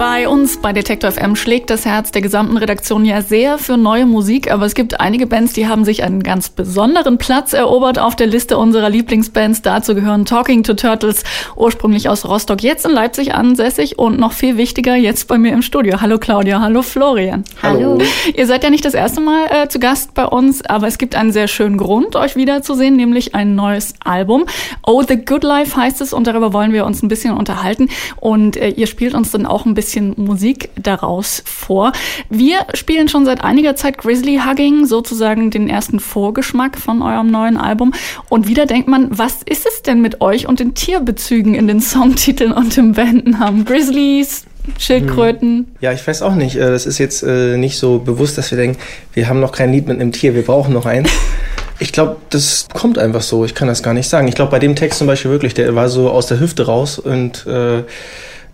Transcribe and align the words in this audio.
Bei 0.00 0.26
uns 0.30 0.56
bei 0.56 0.72
Detektor 0.72 1.12
FM 1.12 1.36
schlägt 1.36 1.68
das 1.68 1.84
Herz 1.84 2.10
der 2.10 2.22
gesamten 2.22 2.56
Redaktion 2.56 3.04
ja 3.04 3.20
sehr 3.20 3.58
für 3.58 3.76
neue 3.76 4.06
Musik, 4.06 4.50
aber 4.50 4.64
es 4.64 4.74
gibt 4.74 4.98
einige 4.98 5.26
Bands, 5.26 5.52
die 5.52 5.68
haben 5.68 5.84
sich 5.84 6.02
einen 6.04 6.22
ganz 6.22 6.48
besonderen 6.48 7.18
Platz 7.18 7.52
erobert 7.52 7.98
auf 7.98 8.16
der 8.16 8.26
Liste 8.26 8.56
unserer 8.56 8.88
Lieblingsbands. 8.88 9.60
Dazu 9.60 9.94
gehören 9.94 10.24
Talking 10.24 10.62
to 10.62 10.72
Turtles, 10.72 11.22
ursprünglich 11.54 12.08
aus 12.08 12.26
Rostock, 12.26 12.62
jetzt 12.62 12.86
in 12.86 12.92
Leipzig 12.92 13.34
ansässig 13.34 13.98
und 13.98 14.18
noch 14.18 14.32
viel 14.32 14.56
wichtiger, 14.56 14.96
jetzt 14.96 15.28
bei 15.28 15.36
mir 15.36 15.52
im 15.52 15.60
Studio. 15.60 16.00
Hallo 16.00 16.16
Claudia, 16.16 16.62
hallo 16.62 16.80
Florian. 16.80 17.44
Hallo. 17.62 17.98
Ihr 18.34 18.46
seid 18.46 18.64
ja 18.64 18.70
nicht 18.70 18.86
das 18.86 18.94
erste 18.94 19.20
Mal 19.20 19.48
äh, 19.50 19.68
zu 19.68 19.80
Gast 19.80 20.14
bei 20.14 20.24
uns, 20.24 20.64
aber 20.64 20.86
es 20.86 20.96
gibt 20.96 21.14
einen 21.14 21.30
sehr 21.30 21.46
schönen 21.46 21.76
Grund, 21.76 22.16
euch 22.16 22.36
wiederzusehen, 22.36 22.96
nämlich 22.96 23.34
ein 23.34 23.54
neues 23.54 23.92
Album. 24.02 24.46
Oh, 24.82 25.02
The 25.06 25.22
Good 25.22 25.44
Life 25.44 25.76
heißt 25.76 26.00
es 26.00 26.14
und 26.14 26.26
darüber 26.26 26.54
wollen 26.54 26.72
wir 26.72 26.86
uns 26.86 27.02
ein 27.02 27.08
bisschen 27.08 27.36
unterhalten 27.36 27.90
und 28.18 28.56
äh, 28.56 28.70
ihr 28.70 28.86
spielt 28.86 29.12
uns 29.12 29.30
dann 29.30 29.44
auch 29.44 29.66
ein 29.66 29.74
bisschen 29.74 29.89
bisschen 29.90 30.14
Musik 30.16 30.70
daraus 30.76 31.42
vor. 31.44 31.92
Wir 32.28 32.58
spielen 32.74 33.08
schon 33.08 33.24
seit 33.24 33.42
einiger 33.42 33.74
Zeit 33.74 33.98
Grizzly 33.98 34.40
Hugging, 34.46 34.86
sozusagen 34.86 35.50
den 35.50 35.68
ersten 35.68 35.98
Vorgeschmack 35.98 36.78
von 36.78 37.02
eurem 37.02 37.28
neuen 37.28 37.56
Album. 37.56 37.92
Und 38.28 38.46
wieder 38.46 38.66
denkt 38.66 38.86
man, 38.86 39.08
was 39.10 39.42
ist 39.44 39.66
es 39.66 39.82
denn 39.82 40.00
mit 40.00 40.20
euch 40.20 40.46
und 40.46 40.60
den 40.60 40.74
Tierbezügen 40.74 41.56
in 41.56 41.66
den 41.66 41.80
Songtiteln 41.80 42.52
und 42.52 42.78
im 42.78 42.92
Bandennamen? 42.92 43.64
Grizzlies, 43.64 44.44
Schildkröten. 44.78 45.58
Hm. 45.58 45.66
Ja, 45.80 45.92
ich 45.92 46.06
weiß 46.06 46.22
auch 46.22 46.36
nicht. 46.36 46.54
Äh, 46.54 46.70
das 46.70 46.86
ist 46.86 46.98
jetzt 46.98 47.24
äh, 47.24 47.56
nicht 47.56 47.76
so 47.76 47.98
bewusst, 47.98 48.38
dass 48.38 48.52
wir 48.52 48.58
denken, 48.58 48.78
wir 49.12 49.28
haben 49.28 49.40
noch 49.40 49.50
kein 49.50 49.72
Lied 49.72 49.88
mit 49.88 50.00
einem 50.00 50.12
Tier, 50.12 50.36
wir 50.36 50.42
brauchen 50.42 50.72
noch 50.72 50.86
eins. 50.86 51.10
Ich 51.82 51.92
glaube, 51.92 52.16
das 52.28 52.66
kommt 52.74 52.98
einfach 52.98 53.22
so. 53.22 53.46
Ich 53.46 53.54
kann 53.54 53.66
das 53.66 53.82
gar 53.82 53.94
nicht 53.94 54.06
sagen. 54.06 54.28
Ich 54.28 54.34
glaube, 54.34 54.50
bei 54.50 54.58
dem 54.58 54.76
Text 54.76 54.98
zum 54.98 55.06
Beispiel 55.06 55.30
wirklich, 55.30 55.54
der 55.54 55.74
war 55.74 55.88
so 55.88 56.10
aus 56.10 56.26
der 56.26 56.38
Hüfte 56.38 56.66
raus 56.66 56.98
und 56.98 57.46
äh, 57.46 57.84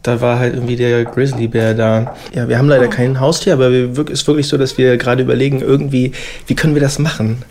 da 0.06 0.20
war 0.20 0.38
halt 0.38 0.54
irgendwie 0.54 0.76
der 0.76 1.04
Grizzlybär 1.04 1.74
da. 1.74 2.14
Ja, 2.34 2.48
wir 2.48 2.58
haben 2.58 2.68
leider 2.68 2.86
oh. 2.86 2.90
kein 2.90 3.20
Haustier, 3.20 3.54
aber 3.54 3.70
es 3.70 3.98
ist 4.10 4.26
wirklich 4.26 4.48
so, 4.48 4.56
dass 4.56 4.78
wir 4.78 4.96
gerade 4.96 5.22
überlegen, 5.22 5.60
irgendwie, 5.60 6.12
wie 6.46 6.54
können 6.54 6.74
wir 6.74 6.82
das 6.82 6.98
machen? 6.98 7.42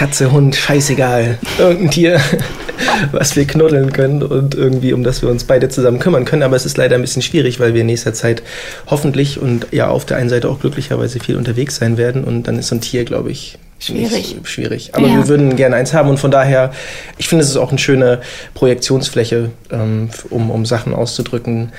Katze, 0.00 0.32
Hund, 0.32 0.56
scheißegal. 0.56 1.36
Irgendein 1.58 1.90
Tier, 1.90 2.20
was 3.12 3.36
wir 3.36 3.46
knuddeln 3.46 3.92
können 3.92 4.22
und 4.22 4.54
irgendwie, 4.54 4.94
um 4.94 5.04
das 5.04 5.20
wir 5.20 5.28
uns 5.28 5.44
beide 5.44 5.68
zusammen 5.68 5.98
kümmern 5.98 6.24
können. 6.24 6.42
Aber 6.42 6.56
es 6.56 6.64
ist 6.64 6.78
leider 6.78 6.94
ein 6.94 7.02
bisschen 7.02 7.20
schwierig, 7.20 7.60
weil 7.60 7.74
wir 7.74 7.82
in 7.82 7.86
nächster 7.88 8.14
Zeit 8.14 8.42
hoffentlich 8.86 9.38
und 9.38 9.66
ja 9.72 9.88
auf 9.88 10.06
der 10.06 10.16
einen 10.16 10.30
Seite 10.30 10.48
auch 10.48 10.58
glücklicherweise 10.58 11.20
viel 11.20 11.36
unterwegs 11.36 11.76
sein 11.76 11.98
werden. 11.98 12.24
Und 12.24 12.44
dann 12.44 12.58
ist 12.58 12.68
so 12.68 12.76
ein 12.76 12.80
Tier, 12.80 13.04
glaube 13.04 13.30
ich, 13.30 13.58
Schwierig. 13.78 14.36
schwierig. 14.44 14.94
Aber 14.94 15.06
ja. 15.06 15.16
wir 15.16 15.28
würden 15.28 15.56
gerne 15.56 15.76
eins 15.76 15.92
haben 15.92 16.08
und 16.08 16.18
von 16.18 16.30
daher, 16.30 16.72
ich 17.18 17.28
finde, 17.28 17.44
es 17.44 17.50
ist 17.50 17.56
auch 17.56 17.70
eine 17.70 17.78
schöne 17.78 18.20
Projektionsfläche, 18.54 19.50
ähm, 19.70 20.08
um, 20.30 20.50
um 20.50 20.64
Sachen 20.64 20.94
auszudrücken 20.94 21.72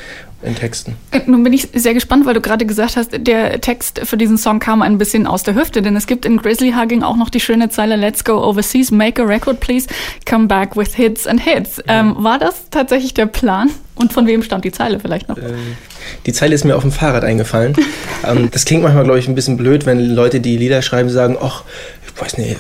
in 0.44 0.56
Texten. 0.56 0.95
Äh, 1.11 1.22
nun 1.25 1.44
bin 1.44 1.53
ich 1.53 1.70
sehr 1.73 1.94
gespannt, 1.94 2.25
weil 2.25 2.34
du 2.34 2.42
gerade 2.42 2.66
gesagt 2.66 2.97
hast, 2.97 3.11
der 3.16 3.61
Text 3.61 4.02
für 4.03 4.17
diesen 4.17 4.38
Song 4.38 4.59
kam 4.59 4.81
ein 4.81 4.98
bisschen 4.98 5.28
aus 5.28 5.44
der 5.44 5.56
Hüfte, 5.56 5.81
denn 5.81 5.95
es 5.95 6.08
gibt 6.08 6.25
in 6.25 6.38
Grizzly 6.38 6.73
Hugging 6.73 7.03
auch 7.03 7.16
noch 7.16 7.30
die 7.30 7.39
schöne 7.39 7.70
Zeile 7.70 7.95
Let's 7.95 8.23
go 8.23 8.44
overseas, 8.44 8.92
make 8.92 9.22
a 9.22 9.25
record 9.25 9.59
please, 9.59 9.88
come 10.28 10.48
back 10.48 10.75
with 10.75 10.95
hits 10.95 11.28
and 11.28 11.42
hits. 11.42 11.78
Ja. 11.78 12.00
Ähm, 12.00 12.16
war 12.20 12.39
das 12.39 12.70
tatsächlich 12.70 13.14
der 13.14 13.28
Plan? 13.28 13.70
Und 13.95 14.14
von 14.14 14.25
wem 14.25 14.42
stammt 14.42 14.66
die 14.66 14.72
Zeile 14.72 15.00
vielleicht 15.00 15.30
noch? 15.30 15.38
Ähm, 15.38 15.78
die 16.25 16.33
Zeile 16.33 16.55
ist 16.55 16.66
mir 16.66 16.76
auf 16.76 16.81
dem 16.81 16.92
Fahrrad 16.92 17.23
eingefallen. 17.23 17.76
ähm, 18.28 18.50
das 18.52 18.66
klingt 18.66 18.81
manchmal, 18.81 19.03
glaube 19.03 19.20
ich, 19.20 19.28
ein 19.28 19.36
bisschen 19.36 19.58
blöd, 19.58 19.86
wenn 19.86 20.00
Leute, 20.16 20.39
die 20.39 20.58
Lieder 20.58 20.81
schreiben, 20.81 21.09
sagen, 21.09 21.38
ach, 21.39 21.64
ich 22.03 22.20
weiß 22.20 22.38
nicht, 22.38 22.58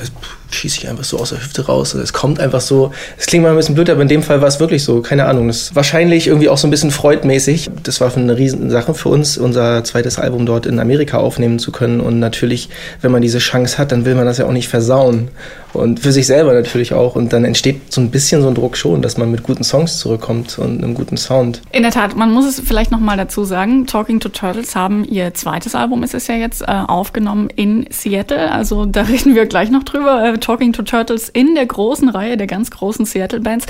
schieße 0.55 0.79
ich 0.79 0.89
einfach 0.89 1.03
so 1.03 1.17
aus 1.17 1.29
der 1.29 1.39
Hüfte 1.39 1.65
raus. 1.65 1.93
Es 1.93 2.13
kommt 2.13 2.39
einfach 2.39 2.61
so. 2.61 2.91
Es 3.17 3.25
klingt 3.25 3.43
mal 3.43 3.51
ein 3.51 3.55
bisschen 3.55 3.75
blöd, 3.75 3.89
aber 3.89 4.01
in 4.01 4.07
dem 4.07 4.23
Fall 4.23 4.41
war 4.41 4.47
es 4.47 4.59
wirklich 4.59 4.83
so. 4.83 5.01
Keine 5.01 5.25
Ahnung. 5.25 5.47
Das 5.47 5.63
ist 5.63 5.75
wahrscheinlich 5.75 6.27
irgendwie 6.27 6.49
auch 6.49 6.57
so 6.57 6.67
ein 6.67 6.71
bisschen 6.71 6.91
freudmäßig. 6.91 7.71
Das 7.83 8.01
war 8.01 8.15
eine 8.15 8.37
riesen 8.37 8.69
Sache 8.69 8.93
für 8.93 9.09
uns, 9.09 9.37
unser 9.37 9.83
zweites 9.83 10.19
Album 10.19 10.45
dort 10.45 10.65
in 10.65 10.79
Amerika 10.79 11.17
aufnehmen 11.17 11.59
zu 11.59 11.71
können. 11.71 12.01
Und 12.01 12.19
natürlich, 12.19 12.69
wenn 13.01 13.11
man 13.11 13.21
diese 13.21 13.39
Chance 13.39 13.77
hat, 13.77 13.91
dann 13.91 14.05
will 14.05 14.15
man 14.15 14.25
das 14.25 14.37
ja 14.37 14.45
auch 14.45 14.51
nicht 14.51 14.67
versauen. 14.67 15.29
Und 15.73 16.01
für 16.01 16.11
sich 16.11 16.27
selber 16.27 16.53
natürlich 16.53 16.93
auch. 16.93 17.15
Und 17.15 17.33
dann 17.33 17.45
entsteht 17.45 17.93
so 17.93 18.01
ein 18.01 18.11
bisschen 18.11 18.41
so 18.41 18.47
ein 18.49 18.55
Druck 18.55 18.75
schon, 18.77 19.01
dass 19.01 19.17
man 19.17 19.31
mit 19.31 19.43
guten 19.43 19.63
Songs 19.63 19.99
zurückkommt 19.99 20.59
und 20.59 20.83
einem 20.83 20.93
guten 20.93 21.17
Sound. 21.17 21.61
In 21.71 21.83
der 21.83 21.91
Tat, 21.91 22.15
man 22.15 22.31
muss 22.31 22.45
es 22.45 22.59
vielleicht 22.59 22.91
nochmal 22.91 23.17
dazu 23.17 23.45
sagen, 23.45 23.87
Talking 23.87 24.19
to 24.19 24.29
Turtles 24.29 24.75
haben 24.75 25.05
ihr 25.05 25.33
zweites 25.33 25.75
Album, 25.75 26.03
ist 26.03 26.13
es 26.13 26.27
ja 26.27 26.35
jetzt, 26.35 26.61
äh, 26.61 26.65
aufgenommen 26.65 27.49
in 27.55 27.85
Seattle. 27.89 28.51
Also 28.51 28.85
da 28.85 29.01
reden 29.11 29.35
wir 29.35 29.45
gleich 29.45 29.71
noch 29.71 29.83
drüber. 29.83 30.21
Äh, 30.41 30.51
Talking 30.51 30.73
to 30.73 30.83
Turtles 30.83 31.29
in 31.29 31.55
der 31.55 31.65
großen 31.65 32.09
Reihe 32.09 32.37
der 32.37 32.47
ganz 32.47 32.71
großen 32.71 33.05
Seattle-Bands. 33.05 33.65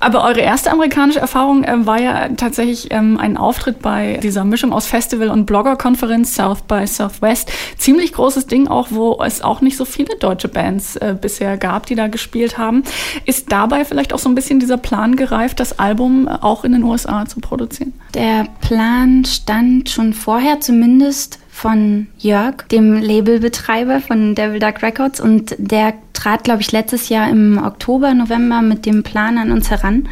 Aber 0.00 0.24
eure 0.24 0.40
erste 0.40 0.70
amerikanische 0.70 1.20
Erfahrung 1.20 1.64
äh, 1.64 1.86
war 1.86 2.00
ja 2.00 2.28
tatsächlich 2.36 2.88
ähm, 2.90 3.18
ein 3.18 3.36
Auftritt 3.36 3.80
bei 3.80 4.18
dieser 4.22 4.44
Mischung 4.44 4.72
aus 4.72 4.86
Festival 4.86 5.28
und 5.28 5.46
Blogger-Konferenz 5.46 6.34
South 6.34 6.62
by 6.62 6.86
Southwest. 6.86 7.50
Ziemlich 7.78 8.12
großes 8.12 8.46
Ding 8.46 8.68
auch, 8.68 8.88
wo 8.90 9.22
es 9.24 9.42
auch 9.42 9.60
nicht 9.60 9.76
so 9.76 9.84
viele 9.84 10.16
deutsche 10.16 10.48
Bands 10.48 10.96
äh, 10.96 11.16
bisher 11.18 11.56
gab, 11.56 11.86
die 11.86 11.94
da 11.94 12.08
gespielt 12.08 12.58
haben. 12.58 12.82
Ist 13.24 13.52
dabei 13.52 13.84
vielleicht 13.84 14.12
auch 14.12 14.18
so 14.18 14.28
ein 14.28 14.34
bisschen 14.34 14.60
dieser 14.60 14.76
Plan 14.76 15.16
gereift, 15.16 15.60
das 15.60 15.78
Album 15.78 16.28
auch 16.28 16.64
in 16.64 16.72
den 16.72 16.82
USA 16.82 17.24
zu 17.26 17.40
produzieren? 17.40 17.92
Der 18.14 18.46
Plan 18.60 19.24
stand 19.24 19.90
schon 19.90 20.12
vorher 20.12 20.60
zumindest 20.60 21.38
von 21.56 22.08
Jörg, 22.18 22.68
dem 22.70 23.00
Labelbetreiber 23.00 24.00
von 24.02 24.34
Devil 24.34 24.60
Duck 24.60 24.82
Records. 24.82 25.22
Und 25.22 25.54
der 25.56 25.94
trat, 26.12 26.44
glaube 26.44 26.60
ich, 26.60 26.70
letztes 26.70 27.08
Jahr 27.08 27.30
im 27.30 27.56
Oktober, 27.56 28.12
November 28.12 28.60
mit 28.60 28.84
dem 28.84 29.02
Plan 29.02 29.38
an 29.38 29.50
uns 29.50 29.70
heran. 29.70 30.06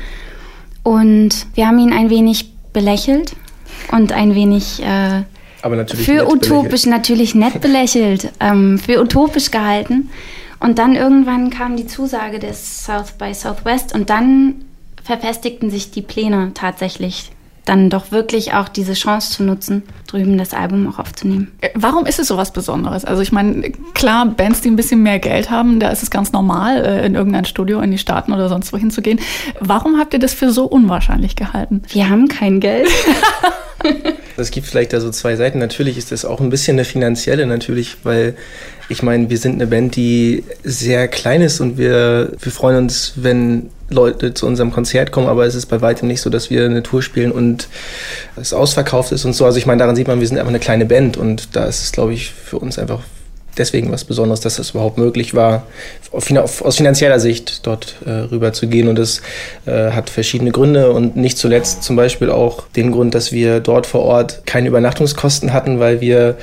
Und 0.82 1.46
wir 1.54 1.66
haben 1.66 1.78
ihn 1.78 1.92
ein 1.92 2.08
wenig 2.08 2.50
belächelt 2.72 3.36
und 3.92 4.12
ein 4.12 4.34
wenig 4.34 4.82
äh, 4.82 5.24
für 5.94 6.26
utopisch, 6.26 6.84
belächelt. 6.84 6.86
natürlich 6.86 7.34
nett 7.34 7.60
belächelt, 7.60 8.32
ähm, 8.40 8.78
für 8.78 9.02
utopisch 9.02 9.50
gehalten. 9.50 10.08
Und 10.60 10.78
dann 10.78 10.96
irgendwann 10.96 11.50
kam 11.50 11.76
die 11.76 11.86
Zusage 11.86 12.38
des 12.38 12.86
South 12.86 13.12
by 13.18 13.34
Southwest 13.34 13.94
und 13.94 14.08
dann 14.08 14.64
verfestigten 15.02 15.68
sich 15.68 15.90
die 15.90 16.00
Pläne 16.00 16.52
tatsächlich 16.54 17.32
dann 17.64 17.90
doch 17.90 18.12
wirklich 18.12 18.52
auch 18.54 18.68
diese 18.68 18.92
Chance 18.92 19.32
zu 19.32 19.42
nutzen, 19.42 19.82
drüben 20.06 20.36
das 20.36 20.52
Album 20.52 20.86
auch 20.88 20.98
aufzunehmen. 20.98 21.52
Äh, 21.60 21.70
warum 21.74 22.06
ist 22.06 22.18
es 22.18 22.28
so 22.28 22.36
was 22.36 22.52
Besonderes? 22.52 23.04
Also 23.04 23.22
ich 23.22 23.32
meine, 23.32 23.70
klar, 23.94 24.26
Bands, 24.26 24.60
die 24.60 24.68
ein 24.68 24.76
bisschen 24.76 25.02
mehr 25.02 25.18
Geld 25.18 25.50
haben, 25.50 25.80
da 25.80 25.88
ist 25.88 26.02
es 26.02 26.10
ganz 26.10 26.32
normal, 26.32 26.84
äh, 26.84 27.06
in 27.06 27.14
irgendein 27.14 27.44
Studio 27.44 27.80
in 27.80 27.90
die 27.90 27.98
Staaten 27.98 28.32
oder 28.32 28.48
sonst 28.48 28.72
wohin 28.72 28.90
zu 28.90 29.02
gehen. 29.02 29.20
Warum 29.60 29.98
habt 29.98 30.12
ihr 30.14 30.20
das 30.20 30.34
für 30.34 30.50
so 30.50 30.64
unwahrscheinlich 30.64 31.36
gehalten? 31.36 31.82
Wir 31.88 32.10
haben 32.10 32.28
kein 32.28 32.60
Geld. 32.60 32.88
Es 34.36 34.50
gibt 34.50 34.66
vielleicht 34.66 34.92
da 34.92 35.00
so 35.00 35.10
zwei 35.10 35.36
Seiten. 35.36 35.58
Natürlich 35.58 35.96
ist 35.96 36.12
das 36.12 36.24
auch 36.24 36.40
ein 36.40 36.50
bisschen 36.50 36.76
eine 36.76 36.84
finanzielle, 36.84 37.46
natürlich, 37.46 37.98
weil 38.02 38.34
ich 38.88 39.02
meine, 39.02 39.30
wir 39.30 39.38
sind 39.38 39.54
eine 39.54 39.66
Band, 39.66 39.96
die 39.96 40.44
sehr 40.62 41.08
klein 41.08 41.40
ist 41.40 41.60
und 41.60 41.78
wir, 41.78 42.32
wir 42.38 42.52
freuen 42.52 42.76
uns, 42.76 43.14
wenn 43.16 43.70
Leute 43.90 44.34
zu 44.34 44.46
unserem 44.46 44.72
Konzert 44.72 45.12
kommen, 45.12 45.28
aber 45.28 45.46
es 45.46 45.54
ist 45.54 45.66
bei 45.66 45.80
weitem 45.80 46.08
nicht 46.08 46.20
so, 46.20 46.30
dass 46.30 46.50
wir 46.50 46.64
eine 46.64 46.82
Tour 46.82 47.02
spielen 47.02 47.32
und 47.32 47.68
es 48.36 48.52
ausverkauft 48.52 49.12
ist 49.12 49.24
und 49.24 49.34
so. 49.34 49.44
Also 49.44 49.58
ich 49.58 49.66
meine, 49.66 49.78
daran 49.78 49.96
sieht 49.96 50.08
man, 50.08 50.20
wir 50.20 50.26
sind 50.26 50.38
einfach 50.38 50.50
eine 50.50 50.58
kleine 50.58 50.86
Band 50.86 51.16
und 51.16 51.54
da 51.56 51.64
ist 51.64 51.82
es, 51.82 51.92
glaube 51.92 52.12
ich, 52.14 52.30
für 52.30 52.58
uns 52.58 52.78
einfach 52.78 53.00
deswegen 53.58 53.90
was 53.92 54.04
Besonderes, 54.04 54.40
dass 54.40 54.56
das 54.56 54.70
überhaupt 54.70 54.98
möglich 54.98 55.34
war, 55.34 55.66
aus 56.12 56.76
finanzieller 56.76 57.20
Sicht 57.20 57.66
dort 57.66 57.96
äh, 58.04 58.10
rüber 58.10 58.52
zu 58.52 58.66
gehen. 58.68 58.88
Und 58.88 58.98
das 58.98 59.22
äh, 59.66 59.90
hat 59.90 60.10
verschiedene 60.10 60.50
Gründe 60.50 60.92
und 60.92 61.16
nicht 61.16 61.38
zuletzt 61.38 61.82
zum 61.82 61.96
Beispiel 61.96 62.30
auch 62.30 62.64
den 62.76 62.92
Grund, 62.92 63.14
dass 63.14 63.32
wir 63.32 63.60
dort 63.60 63.86
vor 63.86 64.02
Ort 64.02 64.42
keine 64.46 64.68
Übernachtungskosten 64.68 65.52
hatten, 65.52 65.80
weil 65.80 66.00
wir 66.00 66.36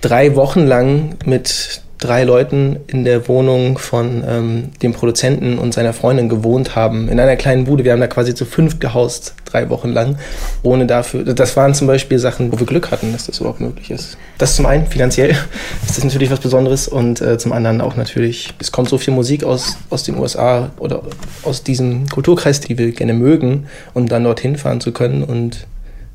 drei 0.00 0.36
Wochen 0.36 0.66
lang 0.66 1.16
mit 1.24 1.82
drei 1.98 2.22
Leuten 2.22 2.76
in 2.86 3.04
der 3.04 3.26
Wohnung 3.28 3.76
von 3.76 4.22
ähm, 4.26 4.64
dem 4.82 4.92
Produzenten 4.92 5.58
und 5.58 5.74
seiner 5.74 5.92
Freundin 5.92 6.28
gewohnt 6.28 6.76
haben. 6.76 7.08
In 7.08 7.18
einer 7.18 7.36
kleinen 7.36 7.64
Bude. 7.64 7.84
Wir 7.84 7.92
haben 7.92 8.00
da 8.00 8.06
quasi 8.06 8.34
zu 8.34 8.44
fünf 8.44 8.78
gehaust, 8.78 9.34
drei 9.44 9.68
Wochen 9.68 9.90
lang. 9.90 10.16
Ohne 10.62 10.86
dafür. 10.86 11.24
Das 11.24 11.56
waren 11.56 11.74
zum 11.74 11.88
Beispiel 11.88 12.18
Sachen, 12.18 12.52
wo 12.52 12.58
wir 12.58 12.66
Glück 12.66 12.92
hatten, 12.92 13.12
dass 13.12 13.26
das 13.26 13.40
überhaupt 13.40 13.60
möglich 13.60 13.90
ist. 13.90 14.16
Das 14.38 14.54
zum 14.54 14.66
einen 14.66 14.86
finanziell 14.86 15.30
ist 15.86 15.96
das 15.96 16.04
natürlich 16.04 16.30
was 16.30 16.40
Besonderes 16.40 16.86
und 16.86 17.20
äh, 17.20 17.36
zum 17.36 17.52
anderen 17.52 17.80
auch 17.80 17.96
natürlich, 17.96 18.54
es 18.60 18.70
kommt 18.70 18.88
so 18.88 18.98
viel 18.98 19.12
Musik 19.12 19.42
aus, 19.42 19.76
aus 19.90 20.04
den 20.04 20.16
USA 20.18 20.70
oder 20.78 21.02
aus 21.42 21.64
diesem 21.64 22.08
Kulturkreis, 22.08 22.60
die 22.60 22.78
wir 22.78 22.92
gerne 22.92 23.14
mögen, 23.14 23.66
und 23.92 24.12
dann 24.12 24.24
dorthin 24.24 24.56
fahren 24.56 24.80
zu 24.80 24.92
können 24.92 25.24
und 25.24 25.66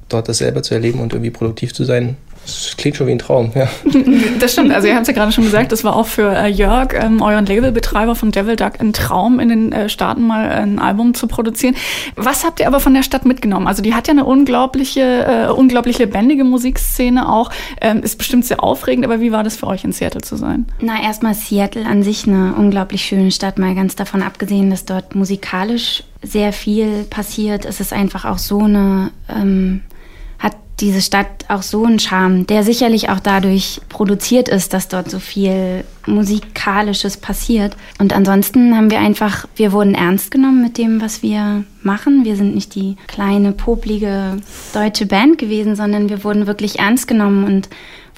dort 0.08 0.30
das 0.30 0.38
selber 0.38 0.64
zu 0.64 0.74
erleben 0.74 1.00
und 1.00 1.14
irgendwie 1.14 1.32
produktiv 1.32 1.74
zu 1.74 1.84
sein, 1.84 2.16
Das 2.46 2.76
klingt 2.78 2.98
schon 2.98 3.08
wie 3.08 3.12
ein 3.12 3.20
Traum, 3.20 3.52
ja. 3.56 3.70
Das 4.40 4.54
stimmt. 4.54 4.72
Also 4.74 4.88
ihr 4.88 4.96
habt 4.96 5.04
es 5.04 5.08
ja 5.08 5.14
gerade 5.14 5.32
schon 5.32 5.46
gesagt, 5.46 5.72
das 5.72 5.84
war 5.84 5.96
auch 5.96 6.08
für 6.08 6.36
äh, 6.36 6.48
Jörg, 6.48 6.94
ähm, 6.94 7.22
euren 7.22 7.46
Labelbetreiber 7.46 8.16
von 8.16 8.32
Devil 8.32 8.56
Duck, 8.56 8.80
ein 8.80 8.92
Traum, 8.92 9.40
in 9.40 9.50
den 9.50 9.72
äh, 9.72 9.90
Staaten 9.90 10.24
mal 10.24 10.50
ein 10.50 10.80
Album 10.80 11.14
zu 11.14 11.28
produzieren. 11.28 11.76
Was 12.16 12.44
habt 12.44 12.60
ihr 12.60 12.68
aber 12.68 12.80
von 12.80 12.94
der 12.94 13.04
Stadt 13.04 13.26
mitgenommen? 13.26 13.68
Also 13.68 13.82
die 13.82 13.94
hat 13.94 14.08
ja 14.08 14.12
eine 14.12 14.26
unglaubliche, 14.26 15.48
äh, 15.50 15.52
unglaublich 15.52 15.98
lebendige 16.00 16.44
Musikszene 16.44 17.30
auch. 17.30 17.50
Ähm, 17.80 18.02
ist 18.02 18.18
bestimmt 18.18 18.46
sehr 18.46 18.62
aufregend, 18.62 19.06
aber 19.06 19.22
wie 19.22 19.32
war 19.32 19.44
das 19.44 19.56
für 19.56 19.68
euch 19.68 19.84
in 19.84 19.94
Seattle 19.94 20.22
zu 20.22 20.36
sein? 20.36 20.66
Na, 20.82 21.02
erstmal 21.02 21.34
Seattle 21.36 21.86
an 21.86 22.04
sich 22.04 22.28
eine 22.28 22.56
unglaublich 22.56 23.04
schöne 23.04 23.32
Stadt, 23.32 23.58
mal 23.58 23.74
ganz 23.76 23.96
davon 23.96 24.22
abgesehen, 24.22 24.70
dass 24.70 24.86
dort 24.86 25.16
musikalisch 25.16 26.04
sehr 26.22 26.54
viel 26.54 27.04
passiert. 27.10 27.66
Es 27.66 27.80
ist 27.80 27.94
einfach 27.94 28.26
auch 28.26 28.38
so 28.38 28.60
eine 28.60 29.12
ähm, 29.30 29.82
diese 30.80 31.02
Stadt 31.02 31.46
auch 31.50 31.62
so 31.62 31.86
einen 31.86 32.00
Charme, 32.00 32.48
der 32.48 32.64
sicherlich 32.64 33.10
auch 33.10 33.20
dadurch 33.20 33.80
produziert 33.90 34.50
ist, 34.50 34.74
dass 34.74 34.88
dort 34.88 35.10
so 35.10 35.20
viel 35.20 35.84
musikalisches 36.08 37.18
passiert. 37.18 37.78
Und 38.00 38.14
ansonsten 38.14 38.76
haben 38.76 38.92
wir 38.92 39.00
einfach, 39.00 39.48
wir 39.56 39.72
wurden 39.72 39.96
ernst 39.96 40.32
genommen 40.32 40.62
mit 40.62 40.78
dem, 40.78 41.00
was 41.00 41.22
wir 41.22 41.64
machen. 41.84 42.26
Wir 42.26 42.36
sind 42.36 42.56
nicht 42.56 42.76
die 42.76 42.98
kleine, 43.08 43.52
poplige 43.52 44.38
deutsche 44.74 45.06
Band 45.06 45.38
gewesen, 45.38 45.76
sondern 45.76 46.10
wir 46.10 46.24
wurden 46.24 46.48
wirklich 46.48 46.80
ernst 46.80 47.08
genommen 47.08 47.44
und 47.44 47.70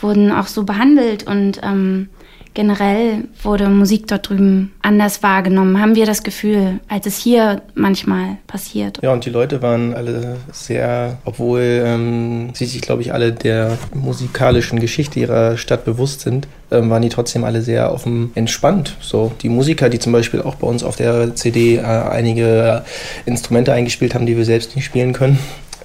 wurden 0.02 0.31
auch 0.31 0.48
so 0.48 0.63
behandelt 0.63 1.28
und 1.28 1.60
ähm, 1.63 2.10
generell 2.56 3.25
wurde 3.44 3.69
Musik 3.69 4.07
dort 4.07 4.30
drüben 4.30 4.74
anders 4.81 5.22
wahrgenommen, 5.22 5.80
haben 5.80 5.96
wir 5.96 6.07
das 6.07 6.24
Gefühl, 6.24 6.80
als 6.88 7.06
es 7.06 7.18
hier 7.18 7.62
manchmal 7.75 8.38
passiert. 8.48 9.00
Ja, 9.04 9.13
und 9.13 9.25
die 9.25 9.30
Leute 9.30 9.62
waren 9.62 9.94
alle 9.94 10.38
sehr, 10.52 11.19
obwohl 11.25 11.84
ähm, 11.86 12.50
sie 12.54 12.66
sich, 12.66 12.81
glaube 12.81 13.04
ich, 13.04 13.13
alle 13.13 13.31
der 13.34 13.78
musikalischen 13.94 14.80
Geschichte 14.80 15.19
ihrer 15.19 15.57
Stadt 15.57 15.86
bewusst 15.86 16.22
sind, 16.22 16.48
ähm, 16.72 16.90
waren 16.90 17.04
die 17.04 17.10
trotzdem 17.10 17.44
alle 17.44 17.62
sehr 17.62 17.94
offen 17.94 18.31
entspannt. 18.34 18.96
So 19.02 19.34
die 19.42 19.50
Musiker, 19.50 19.90
die 19.90 20.00
zum 20.00 20.13
Beispiel 20.13 20.42
auch 20.42 20.56
bei 20.56 20.66
uns 20.66 20.84
auf 20.84 20.96
der 20.96 21.36
CD 21.36 21.75
äh, 21.75 21.81
einige 21.81 22.84
Instrumente 23.25 23.74
eingespielt 23.74 24.16
haben, 24.16 24.25
die 24.25 24.38
wir 24.38 24.46
selbst 24.46 24.75
nicht 24.75 24.86
spielen 24.86 25.13
können, 25.13 25.38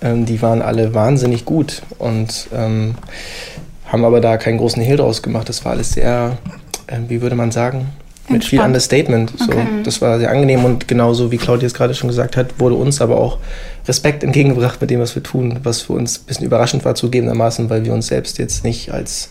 ähm, 0.02 0.25
die 0.25 0.40
waren 0.40 0.62
alle 0.62 0.94
wahnsinnig 0.94 1.44
gut 1.44 1.82
und 1.99 2.49
ähm, 2.55 2.94
haben 3.87 4.05
aber 4.05 4.20
da 4.20 4.37
keinen 4.37 4.58
großen 4.58 4.82
Hehl 4.82 4.96
draus 4.96 5.22
gemacht. 5.22 5.49
Das 5.49 5.64
war 5.64 5.72
alles 5.72 5.93
sehr 5.93 6.38
äh, 6.90 6.98
wie 7.08 7.22
würde 7.22 7.37
man 7.37 7.50
sagen, 7.50 7.88
mit 8.28 8.44
viel 8.44 8.60
Understatement. 8.60 9.32
So, 9.37 9.52
okay. 9.52 9.66
Das 9.82 10.00
war 10.00 10.19
sehr 10.19 10.31
angenehm 10.31 10.64
und 10.64 10.87
genauso 10.87 11.32
wie 11.32 11.37
Claudia 11.37 11.66
es 11.66 11.75
gerade 11.75 11.94
schon 11.94 12.08
gesagt 12.08 12.37
hat, 12.37 12.60
wurde 12.60 12.76
uns 12.76 13.00
aber 13.00 13.16
auch 13.16 13.38
Respekt 13.88 14.22
entgegengebracht 14.22 14.81
mit 14.81 14.90
dem, 14.90 15.00
was 15.00 15.14
wir 15.14 15.22
tun, 15.22 15.58
was 15.62 15.82
für 15.82 15.94
uns 15.94 16.20
ein 16.20 16.26
bisschen 16.26 16.46
überraschend 16.46 16.84
war 16.84 16.94
zugegebenermaßen, 16.94 17.69
weil 17.70 17.84
wir 17.84 17.92
uns 17.92 18.06
selbst 18.06 18.38
jetzt 18.38 18.64
nicht 18.64 18.92
als 18.92 19.31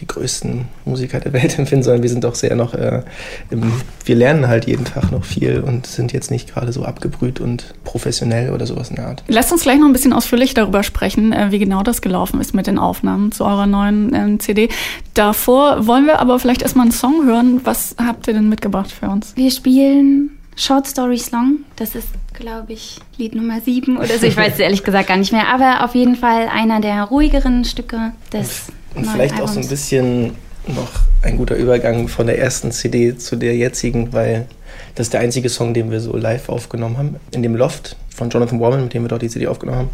die 0.00 0.06
größten 0.06 0.66
Musiker 0.84 1.20
der 1.20 1.32
Welt 1.32 1.58
empfinden, 1.58 1.84
sondern 1.84 2.02
wir 2.02 2.10
sind 2.10 2.24
doch 2.24 2.34
sehr 2.34 2.56
noch, 2.56 2.74
äh, 2.74 3.02
im, 3.50 3.72
wir 4.04 4.14
lernen 4.14 4.48
halt 4.48 4.66
jeden 4.66 4.84
Tag 4.84 5.12
noch 5.12 5.24
viel 5.24 5.60
und 5.60 5.86
sind 5.86 6.12
jetzt 6.12 6.30
nicht 6.30 6.52
gerade 6.52 6.72
so 6.72 6.84
abgebrüht 6.84 7.40
und 7.40 7.74
professionell 7.84 8.52
oder 8.52 8.66
sowas 8.66 8.90
in 8.90 8.96
der 8.96 9.06
Art. 9.06 9.22
Lasst 9.28 9.52
uns 9.52 9.62
gleich 9.62 9.78
noch 9.78 9.86
ein 9.86 9.92
bisschen 9.92 10.12
ausführlich 10.12 10.54
darüber 10.54 10.82
sprechen, 10.82 11.32
äh, 11.32 11.50
wie 11.50 11.58
genau 11.58 11.82
das 11.82 12.02
gelaufen 12.02 12.40
ist 12.40 12.54
mit 12.54 12.66
den 12.66 12.78
Aufnahmen 12.78 13.32
zu 13.32 13.44
eurer 13.44 13.66
neuen 13.66 14.14
äh, 14.14 14.38
CD. 14.38 14.68
Davor 15.14 15.86
wollen 15.86 16.06
wir 16.06 16.20
aber 16.20 16.38
vielleicht 16.38 16.62
erstmal 16.62 16.84
einen 16.84 16.92
Song 16.92 17.26
hören. 17.26 17.60
Was 17.64 17.96
habt 17.98 18.26
ihr 18.28 18.34
denn 18.34 18.48
mitgebracht 18.48 18.90
für 18.90 19.08
uns? 19.08 19.36
Wir 19.36 19.50
spielen 19.50 20.30
Short 20.56 20.86
Story 20.86 21.20
Long. 21.32 21.58
Das 21.76 21.94
ist, 21.94 22.08
glaube 22.34 22.72
ich, 22.72 22.98
Lied 23.16 23.34
Nummer 23.34 23.60
7 23.60 23.96
oder 23.96 24.18
so. 24.18 24.26
Ich 24.26 24.36
weiß 24.36 24.54
es 24.54 24.58
ehrlich 24.58 24.84
gesagt 24.84 25.08
gar 25.08 25.16
nicht 25.16 25.32
mehr. 25.32 25.48
Aber 25.48 25.84
auf 25.84 25.94
jeden 25.94 26.16
Fall 26.16 26.48
einer 26.48 26.80
der 26.80 27.04
ruhigeren 27.04 27.64
Stücke 27.64 28.12
des 28.32 28.66
und 28.94 29.06
vielleicht 29.06 29.40
auch 29.40 29.48
so 29.48 29.60
ein 29.60 29.68
bisschen 29.68 30.32
noch 30.66 30.90
ein 31.22 31.36
guter 31.36 31.56
Übergang 31.56 32.08
von 32.08 32.26
der 32.26 32.38
ersten 32.38 32.72
CD 32.72 33.16
zu 33.16 33.36
der 33.36 33.56
jetzigen, 33.56 34.12
weil 34.12 34.46
das 34.94 35.06
ist 35.06 35.12
der 35.12 35.20
einzige 35.20 35.48
Song, 35.48 35.74
den 35.74 35.90
wir 35.90 36.00
so 36.00 36.16
live 36.16 36.48
aufgenommen 36.48 36.98
haben, 36.98 37.16
in 37.30 37.42
dem 37.42 37.54
Loft 37.54 37.96
von 38.14 38.30
Jonathan 38.30 38.60
Warman, 38.60 38.84
mit 38.84 38.94
dem 38.94 39.02
wir 39.02 39.08
dort 39.08 39.22
die 39.22 39.28
CD 39.28 39.46
aufgenommen 39.46 39.78
haben. 39.78 39.90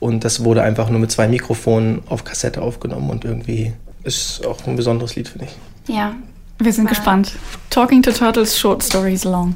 Und 0.00 0.24
das 0.24 0.44
wurde 0.44 0.62
einfach 0.62 0.90
nur 0.90 1.00
mit 1.00 1.10
zwei 1.10 1.28
Mikrofonen 1.28 2.02
auf 2.06 2.24
Kassette 2.24 2.60
aufgenommen 2.60 3.10
und 3.10 3.24
irgendwie 3.24 3.72
ist 4.02 4.44
auch 4.46 4.66
ein 4.66 4.76
besonderes 4.76 5.16
Lied, 5.16 5.28
finde 5.28 5.46
ich. 5.46 5.94
Ja. 5.94 6.14
Wir 6.58 6.72
sind 6.72 6.88
gespannt. 6.88 7.32
Talking 7.70 8.02
to 8.02 8.12
Turtles, 8.12 8.56
Short 8.56 8.82
Stories 8.82 9.24
Long. 9.24 9.54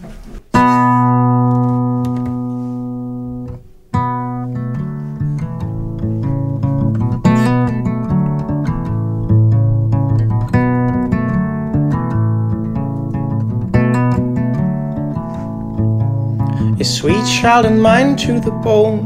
Sweet 17.08 17.40
child 17.40 17.64
and 17.64 17.82
mine 17.82 18.14
to 18.16 18.38
the 18.38 18.50
bone. 18.50 19.00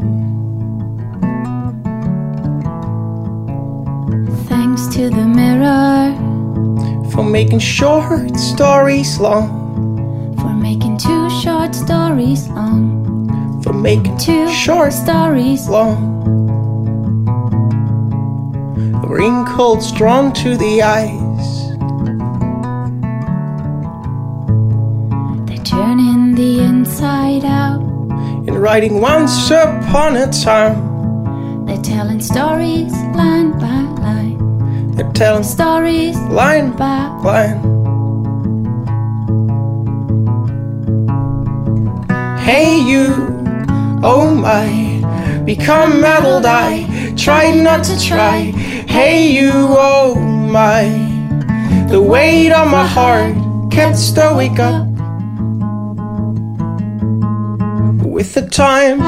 Thanks 4.49 4.87
to 4.87 5.09
the 5.09 5.25
mirror 5.25 6.11
for 7.11 7.23
making 7.23 7.59
short 7.59 8.35
stories 8.35 9.19
long. 9.19 10.35
For 10.35 10.53
making 10.53 10.97
two 10.97 11.29
short 11.29 11.73
stories 11.73 12.49
long. 12.49 13.61
For 13.63 13.71
making 13.71 14.17
two 14.17 14.49
short 14.49 14.91
stories 14.91 15.69
long. 15.69 16.01
Wrinkles 19.07 19.93
drawn 19.93 20.33
to 20.43 20.57
the 20.57 20.81
eyes. 20.81 21.47
They 25.47 25.63
turn 25.63 25.99
in 25.99 26.35
the 26.35 26.59
inside 26.59 27.45
out 27.45 27.82
in 28.53 28.61
writing 28.61 29.01
once 29.01 29.49
upon 29.49 30.15
a 30.15 30.31
time. 30.31 31.65
They're 31.65 31.81
telling 31.81 32.21
stories 32.21 32.91
line 33.15 33.51
by 33.59 33.81
line. 34.01 34.91
They're 34.95 35.11
telling 35.13 35.43
stories 35.43 36.17
line 36.29 36.71
by 36.71 37.07
line. 37.23 37.59
Hey, 42.39 42.79
you, 42.79 43.05
oh 44.03 44.33
my, 44.35 45.41
become 45.45 46.01
meddled. 46.01 46.45
I 46.45 47.13
tried 47.15 47.55
not 47.63 47.83
to 47.85 47.99
try. 47.99 48.51
Hey, 48.87 49.31
you, 49.31 49.51
oh 49.53 50.15
my, 50.15 50.83
the 51.89 52.01
weight 52.01 52.51
on 52.51 52.69
my 52.69 52.85
heart 52.85 53.35
kept 53.71 53.97
stoic 53.97 54.59
up. 54.59 54.92
With 58.23 58.35
the 58.35 58.47
time. 58.49 59.01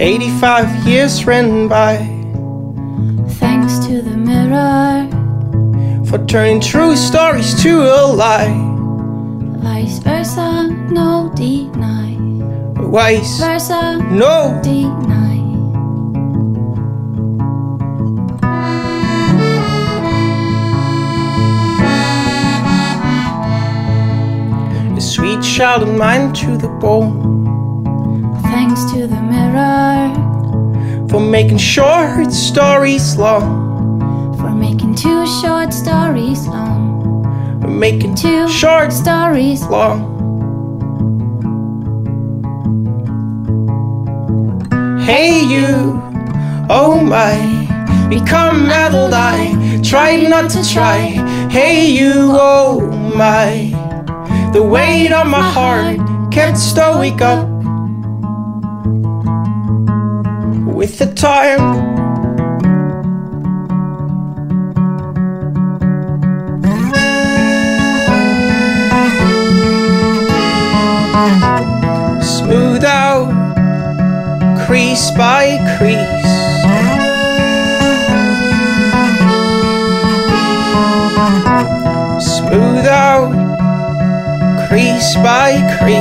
Eighty-five 0.00 0.84
years 0.84 1.24
ran 1.26 1.68
by. 1.68 1.98
Thanks 3.38 3.78
to 3.86 4.02
the 4.02 4.16
mirror 4.16 5.06
for 6.06 6.18
turning 6.26 6.60
true 6.60 6.96
stories 6.96 7.54
to 7.62 7.82
a 7.82 8.02
lie. 8.06 8.52
Vice 9.62 9.98
versa, 10.00 10.64
no 10.90 11.30
deny. 11.36 12.16
Vice 12.90 13.38
versa, 13.38 13.98
no 14.10 14.60
deny. 14.64 15.21
Sweet 25.42 25.56
child 25.56 25.82
of 25.82 25.94
mine 25.96 26.32
to 26.32 26.56
the 26.56 26.68
bone. 26.68 27.42
Thanks 28.42 28.84
to 28.92 29.06
the 29.06 29.20
mirror 29.20 31.08
for 31.08 31.20
making 31.20 31.58
short 31.58 32.32
stories 32.32 33.16
long. 33.16 34.36
For 34.38 34.50
making 34.50 34.94
two 34.94 35.26
short 35.40 35.72
stories 35.72 36.46
long. 36.46 37.60
For 37.60 37.68
making 37.68 38.14
two 38.14 38.48
short 38.48 38.92
stories 38.92 39.62
long. 39.64 40.10
Hey, 45.04 45.40
you, 45.44 46.00
oh 46.70 47.00
my, 47.02 47.36
become 48.08 48.66
meddled. 48.66 49.12
I 49.12 49.80
tried 49.82 50.28
not 50.28 50.50
to 50.50 50.62
try. 50.72 50.98
Hey, 51.50 51.90
you, 51.90 52.12
oh 52.16 52.80
my. 53.16 53.81
The 54.52 54.62
weight 54.62 55.10
on 55.12 55.30
my 55.30 55.40
heart 55.40 55.98
kept 56.30 56.58
stoic 56.58 57.22
up 57.22 57.48
with 60.66 60.98
the 60.98 61.10
time. 61.14 61.90
Smooth 72.20 72.84
out 72.84 73.32
crease 74.66 75.10
by 75.12 75.56
crease. 75.78 76.28
Smooth 82.22 82.86
out 82.86 83.51
crease 84.72 85.16
by 85.16 85.52
crease. 85.76 86.00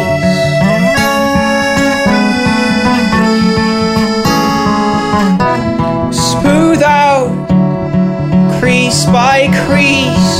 Smooth 6.16 6.82
out, 6.82 7.50
crease 8.62 9.04
by 9.08 9.50
crease. 9.68 10.31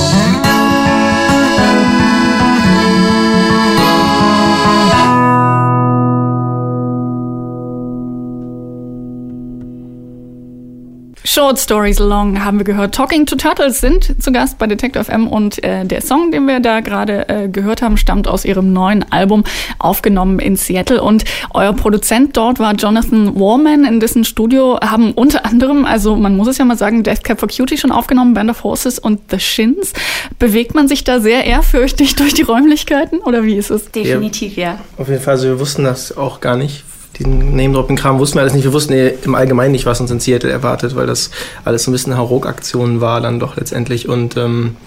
Short 11.42 11.58
Stories 11.58 11.98
Long 11.98 12.46
haben 12.46 12.60
wir 12.60 12.66
gehört. 12.66 12.94
Talking 12.94 13.26
to 13.26 13.36
Turtles 13.36 13.82
sind 13.82 14.22
zu 14.22 14.32
Gast 14.32 14.60
bei 14.60 14.68
Detective 14.68 15.06
FM 15.06 15.28
und 15.28 15.64
äh, 15.64 15.84
der 15.86 16.02
Song, 16.02 16.32
den 16.32 16.46
wir 16.46 16.60
da 16.60 16.82
gerade 16.82 17.28
äh, 17.30 17.50
gehört 17.50 17.82
haben, 17.82 17.98
stammt 17.98 18.28
aus 18.28 18.46
ihrem 18.46 18.74
neuen 18.74 19.12
Album, 19.12 19.44
aufgenommen 19.80 20.38
in 20.38 20.56
Seattle. 20.56 21.02
Und 21.02 21.24
euer 21.56 21.74
Produzent 21.74 22.38
dort 22.38 22.60
war 22.60 22.76
Jonathan 22.76 23.34
Warman, 23.34 23.86
in 23.86 24.00
dessen 24.00 24.24
Studio 24.24 24.80
haben 24.82 25.14
unter 25.14 25.44
anderem, 25.44 25.84
also 25.84 26.16
man 26.16 26.38
muss 26.38 26.48
es 26.48 26.60
ja 26.60 26.66
mal 26.66 26.78
sagen, 26.78 27.02
Death 27.02 27.24
Cab 27.24 27.40
for 27.40 27.50
Cutie 27.50 27.76
schon 27.76 27.92
aufgenommen, 27.92 28.36
Band 28.36 28.52
of 28.52 28.64
Horses 28.64 29.00
und 29.00 29.22
The 29.32 29.40
Shins. 29.40 29.94
Bewegt 30.38 30.76
man 30.76 30.88
sich 30.88 31.04
da 31.04 31.20
sehr 31.20 31.46
ehrfürchtig 31.46 32.16
durch 32.18 32.36
die 32.36 32.44
Räumlichkeiten 32.44 33.18
oder 33.18 33.44
wie 33.46 33.56
ist 33.56 33.72
es? 33.72 33.90
Definitiv, 33.90 34.58
ja. 34.58 34.78
Auf 34.96 35.10
jeden 35.10 35.24
Fall, 35.24 35.34
also 35.34 35.48
wir 35.48 35.60
wussten 35.60 35.86
das 35.86 36.16
auch 36.16 36.40
gar 36.40 36.56
nicht 36.56 36.84
diesen 37.18 37.56
Name-Dropping-Kram 37.56 38.20
wussten 38.20 38.36
wir 38.36 38.42
alles 38.42 38.54
nicht. 38.54 38.64
Wir 38.64 38.74
wussten 38.74 38.94
im 38.94 39.36
Allgemeinen 39.36 39.74
nicht, 39.74 39.86
was 39.86 40.00
uns 40.00 40.12
in 40.12 40.20
Seattle 40.20 40.50
erwartet, 40.50 40.96
weil 40.96 41.08
das 41.08 41.30
alles 41.66 41.84
so 41.84 41.92
ein 41.92 41.94
bisschen 41.94 42.18
Hauruck-Aktion 42.18 43.02
war 43.02 43.22
dann 43.22 43.40
doch 43.40 43.58
letztendlich. 43.58 44.08
Und 44.08 44.38
ähm, 44.38 44.78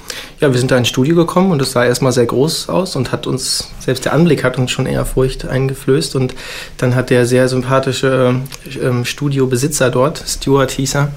ja, 0.40 0.50
wir 0.50 0.58
sind 0.58 0.70
da 0.70 0.76
ins 0.76 0.88
Studio 0.88 1.14
gekommen 1.16 1.52
und 1.52 1.60
es 1.60 1.72
sah 1.72 1.84
erstmal 1.84 2.12
sehr 2.12 2.26
groß 2.26 2.68
aus 2.68 2.96
und 2.96 3.12
hat 3.12 3.26
uns, 3.26 3.68
selbst 3.78 4.04
der 4.04 4.14
Anblick 4.14 4.42
hat 4.42 4.58
uns 4.58 4.70
schon 4.70 4.86
eher 4.86 5.04
Furcht 5.04 5.46
eingeflößt. 5.46 6.16
Und 6.16 6.34
dann 6.78 6.94
hat 6.94 7.10
der 7.10 7.26
sehr 7.26 7.48
sympathische 7.48 8.36
ähm, 8.82 9.04
Studiobesitzer 9.04 9.90
dort, 9.90 10.24
Stuart 10.26 10.70
hieß 10.70 10.96
er, 10.96 11.12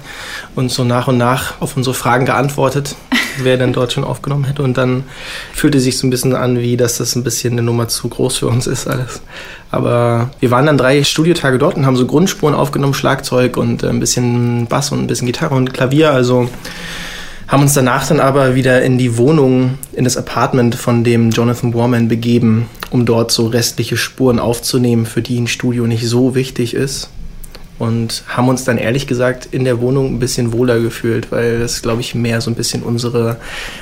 uns 0.54 0.74
so 0.74 0.84
nach 0.84 1.08
und 1.08 1.18
nach 1.18 1.60
auf 1.60 1.76
unsere 1.76 1.94
Fragen 1.94 2.26
geantwortet, 2.26 2.96
wer 3.44 3.56
denn 3.56 3.72
dort 3.72 3.92
schon 3.92 4.04
aufgenommen 4.04 4.44
hätte. 4.44 4.62
Und 4.62 4.76
dann 4.76 5.04
fühlte 5.52 5.80
sich 5.80 5.98
so 5.98 6.06
ein 6.06 6.10
bisschen 6.10 6.34
an, 6.34 6.58
wie 6.58 6.76
dass 6.76 6.98
das 6.98 7.16
ein 7.16 7.24
bisschen 7.24 7.52
eine 7.52 7.62
Nummer 7.62 7.88
zu 7.88 8.08
groß 8.08 8.38
für 8.38 8.48
uns 8.48 8.66
ist 8.66 8.86
alles. 8.86 9.20
Aber 9.70 10.30
wir 10.40 10.50
waren 10.50 10.66
dann 10.66 10.78
drei 10.78 11.04
Studiotage 11.04 11.58
dort 11.58 11.76
und 11.76 11.86
haben 11.86 11.96
so 11.96 12.06
Grundspuren 12.06 12.54
aufgenommen, 12.54 12.94
Schlagzeug 12.94 13.56
und 13.56 13.82
äh, 13.82 13.88
ein 13.88 14.00
bisschen 14.00 14.66
Bass 14.66 14.92
und 14.92 15.00
ein 15.00 15.06
bisschen 15.06 15.26
Gitarre 15.26 15.54
und 15.54 15.74
Klavier. 15.74 16.12
Also 16.12 16.48
haben 17.46 17.62
uns 17.62 17.74
danach 17.74 18.06
dann 18.06 18.20
aber 18.20 18.54
wieder 18.54 18.82
in 18.82 18.98
die 18.98 19.16
Wohnung, 19.16 19.78
in 19.92 20.04
das 20.04 20.16
Apartment 20.16 20.74
von 20.74 21.04
dem 21.04 21.30
Jonathan 21.30 21.74
Warman 21.74 22.08
begeben, 22.08 22.68
um 22.90 23.06
dort 23.06 23.30
so 23.30 23.46
restliche 23.46 23.96
Spuren 23.96 24.38
aufzunehmen, 24.38 25.06
für 25.06 25.22
die 25.22 25.40
ein 25.40 25.46
Studio 25.46 25.86
nicht 25.86 26.06
so 26.06 26.34
wichtig 26.34 26.74
ist 26.74 27.10
und 27.78 28.24
haben 28.28 28.48
uns 28.48 28.64
dann 28.64 28.76
ehrlich 28.78 29.06
gesagt 29.06 29.48
in 29.50 29.64
der 29.64 29.80
Wohnung 29.80 30.14
ein 30.14 30.18
bisschen 30.18 30.52
wohler 30.52 30.80
gefühlt, 30.80 31.30
weil 31.30 31.60
das, 31.60 31.82
glaube 31.82 32.00
ich, 32.00 32.14
mehr 32.14 32.40
so 32.40 32.50
ein 32.50 32.54
bisschen 32.54 32.82
unsere, 32.82 33.36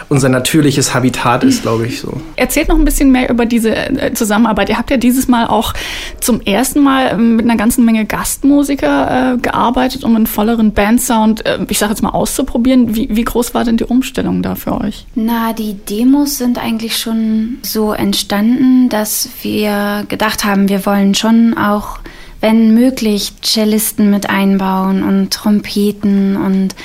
unser 0.08 0.28
natürliches 0.28 0.94
Habitat 0.94 1.44
ist, 1.44 1.62
glaube 1.62 1.86
ich 1.86 2.00
so. 2.00 2.20
Erzählt 2.36 2.68
noch 2.68 2.78
ein 2.78 2.84
bisschen 2.84 3.10
mehr 3.10 3.30
über 3.30 3.46
diese 3.46 3.74
äh, 3.74 4.12
Zusammenarbeit. 4.12 4.68
Ihr 4.68 4.78
habt 4.78 4.90
ja 4.90 4.98
dieses 4.98 5.28
Mal 5.28 5.46
auch 5.46 5.72
zum 6.20 6.40
ersten 6.42 6.82
Mal 6.82 7.12
ähm, 7.12 7.36
mit 7.36 7.46
einer 7.46 7.56
ganzen 7.56 7.84
Menge 7.84 8.04
Gastmusiker 8.04 9.34
äh, 9.34 9.38
gearbeitet, 9.38 10.04
um 10.04 10.14
einen 10.14 10.26
volleren 10.26 10.72
Bandsound, 10.72 11.46
äh, 11.46 11.58
ich 11.68 11.78
sage 11.78 11.92
jetzt 11.92 12.02
mal, 12.02 12.10
auszuprobieren. 12.10 12.94
Wie, 12.94 13.08
wie 13.10 13.24
groß 13.24 13.54
war 13.54 13.64
denn 13.64 13.78
die 13.78 13.84
Umstellung 13.84 14.42
da 14.42 14.54
für 14.54 14.78
euch? 14.80 15.06
Na, 15.14 15.52
die 15.54 15.74
Demos 15.74 16.36
sind 16.36 16.58
eigentlich 16.58 16.98
schon 16.98 17.58
so 17.62 17.92
entstanden, 17.92 18.88
dass 18.90 19.28
wir 19.42 20.04
gedacht 20.08 20.44
haben, 20.44 20.68
wir 20.68 20.84
wollen 20.84 21.14
schon 21.14 21.56
auch 21.56 21.98
wenn 22.46 22.74
möglich, 22.74 23.32
Cellisten 23.42 24.08
mit 24.08 24.30
einbauen 24.30 25.02
und 25.02 25.32
Trompeten 25.32 26.36
und 26.36 26.76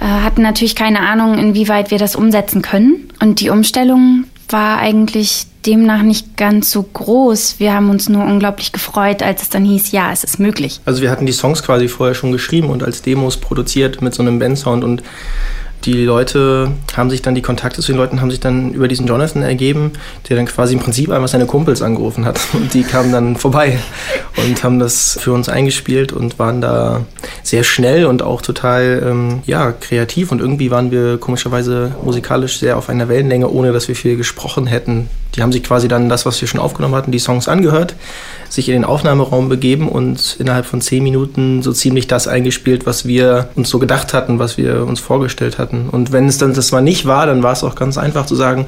äh, 0.00 0.04
hatten 0.04 0.40
natürlich 0.40 0.76
keine 0.76 1.00
Ahnung, 1.00 1.36
inwieweit 1.36 1.90
wir 1.90 1.98
das 1.98 2.14
umsetzen 2.14 2.62
können. 2.62 3.08
Und 3.20 3.40
die 3.40 3.50
Umstellung 3.50 4.26
war 4.48 4.78
eigentlich 4.78 5.46
demnach 5.66 6.02
nicht 6.02 6.36
ganz 6.36 6.70
so 6.70 6.84
groß. 6.84 7.56
Wir 7.58 7.74
haben 7.74 7.90
uns 7.90 8.08
nur 8.08 8.22
unglaublich 8.22 8.70
gefreut, 8.70 9.20
als 9.20 9.42
es 9.42 9.48
dann 9.48 9.64
hieß, 9.64 9.90
ja, 9.90 10.12
es 10.12 10.22
ist 10.22 10.38
möglich. 10.38 10.80
Also 10.84 11.02
wir 11.02 11.10
hatten 11.10 11.26
die 11.26 11.32
Songs 11.32 11.64
quasi 11.64 11.88
vorher 11.88 12.14
schon 12.14 12.30
geschrieben 12.30 12.70
und 12.70 12.84
als 12.84 13.02
Demos 13.02 13.36
produziert 13.36 14.02
mit 14.02 14.14
so 14.14 14.22
einem 14.22 14.38
Bandsound 14.38 14.84
und 14.84 15.02
die 15.84 16.04
Leute 16.04 16.72
haben 16.96 17.10
sich 17.10 17.22
dann, 17.22 17.34
die 17.34 17.42
Kontakte 17.42 17.80
zu 17.80 17.92
den 17.92 17.98
Leuten 17.98 18.20
haben 18.20 18.30
sich 18.30 18.40
dann 18.40 18.72
über 18.72 18.88
diesen 18.88 19.06
Jonathan 19.06 19.42
ergeben, 19.42 19.92
der 20.28 20.36
dann 20.36 20.46
quasi 20.46 20.74
im 20.74 20.80
Prinzip 20.80 21.10
einfach 21.10 21.28
seine 21.28 21.46
Kumpels 21.46 21.82
angerufen 21.82 22.24
hat. 22.24 22.40
Und 22.52 22.74
die 22.74 22.82
kamen 22.82 23.12
dann 23.12 23.36
vorbei 23.36 23.78
und 24.36 24.62
haben 24.64 24.78
das 24.78 25.18
für 25.20 25.32
uns 25.32 25.48
eingespielt 25.48 26.12
und 26.12 26.38
waren 26.38 26.60
da 26.60 27.04
sehr 27.42 27.64
schnell 27.64 28.06
und 28.06 28.22
auch 28.22 28.42
total 28.42 29.02
ähm, 29.04 29.42
ja, 29.46 29.72
kreativ. 29.72 30.32
Und 30.32 30.40
irgendwie 30.40 30.70
waren 30.70 30.90
wir 30.90 31.18
komischerweise 31.18 31.94
musikalisch 32.02 32.58
sehr 32.58 32.76
auf 32.76 32.88
einer 32.88 33.08
Wellenlänge, 33.08 33.48
ohne 33.50 33.72
dass 33.72 33.88
wir 33.88 33.96
viel 33.96 34.16
gesprochen 34.16 34.66
hätten. 34.66 35.08
Die 35.36 35.42
haben 35.42 35.52
sich 35.52 35.62
quasi 35.62 35.88
dann 35.88 36.08
das, 36.08 36.26
was 36.26 36.40
wir 36.40 36.48
schon 36.48 36.60
aufgenommen 36.60 36.94
hatten, 36.94 37.12
die 37.12 37.18
Songs 37.18 37.48
angehört, 37.48 37.94
sich 38.48 38.68
in 38.68 38.72
den 38.72 38.84
Aufnahmeraum 38.84 39.48
begeben 39.48 39.88
und 39.88 40.36
innerhalb 40.40 40.66
von 40.66 40.80
zehn 40.80 41.02
Minuten 41.02 41.62
so 41.62 41.72
ziemlich 41.72 42.08
das 42.08 42.26
eingespielt, 42.26 42.84
was 42.84 43.06
wir 43.06 43.48
uns 43.54 43.70
so 43.70 43.78
gedacht 43.78 44.12
hatten, 44.12 44.38
was 44.38 44.58
wir 44.58 44.86
uns 44.86 44.98
vorgestellt 44.98 45.58
hatten. 45.58 45.88
Und 45.88 46.10
wenn 46.10 46.26
es 46.26 46.38
dann 46.38 46.52
das 46.52 46.72
mal 46.72 46.80
nicht 46.80 47.06
war, 47.06 47.26
dann 47.26 47.42
war 47.42 47.52
es 47.52 47.62
auch 47.62 47.76
ganz 47.76 47.96
einfach 47.96 48.26
zu 48.26 48.34
sagen, 48.34 48.66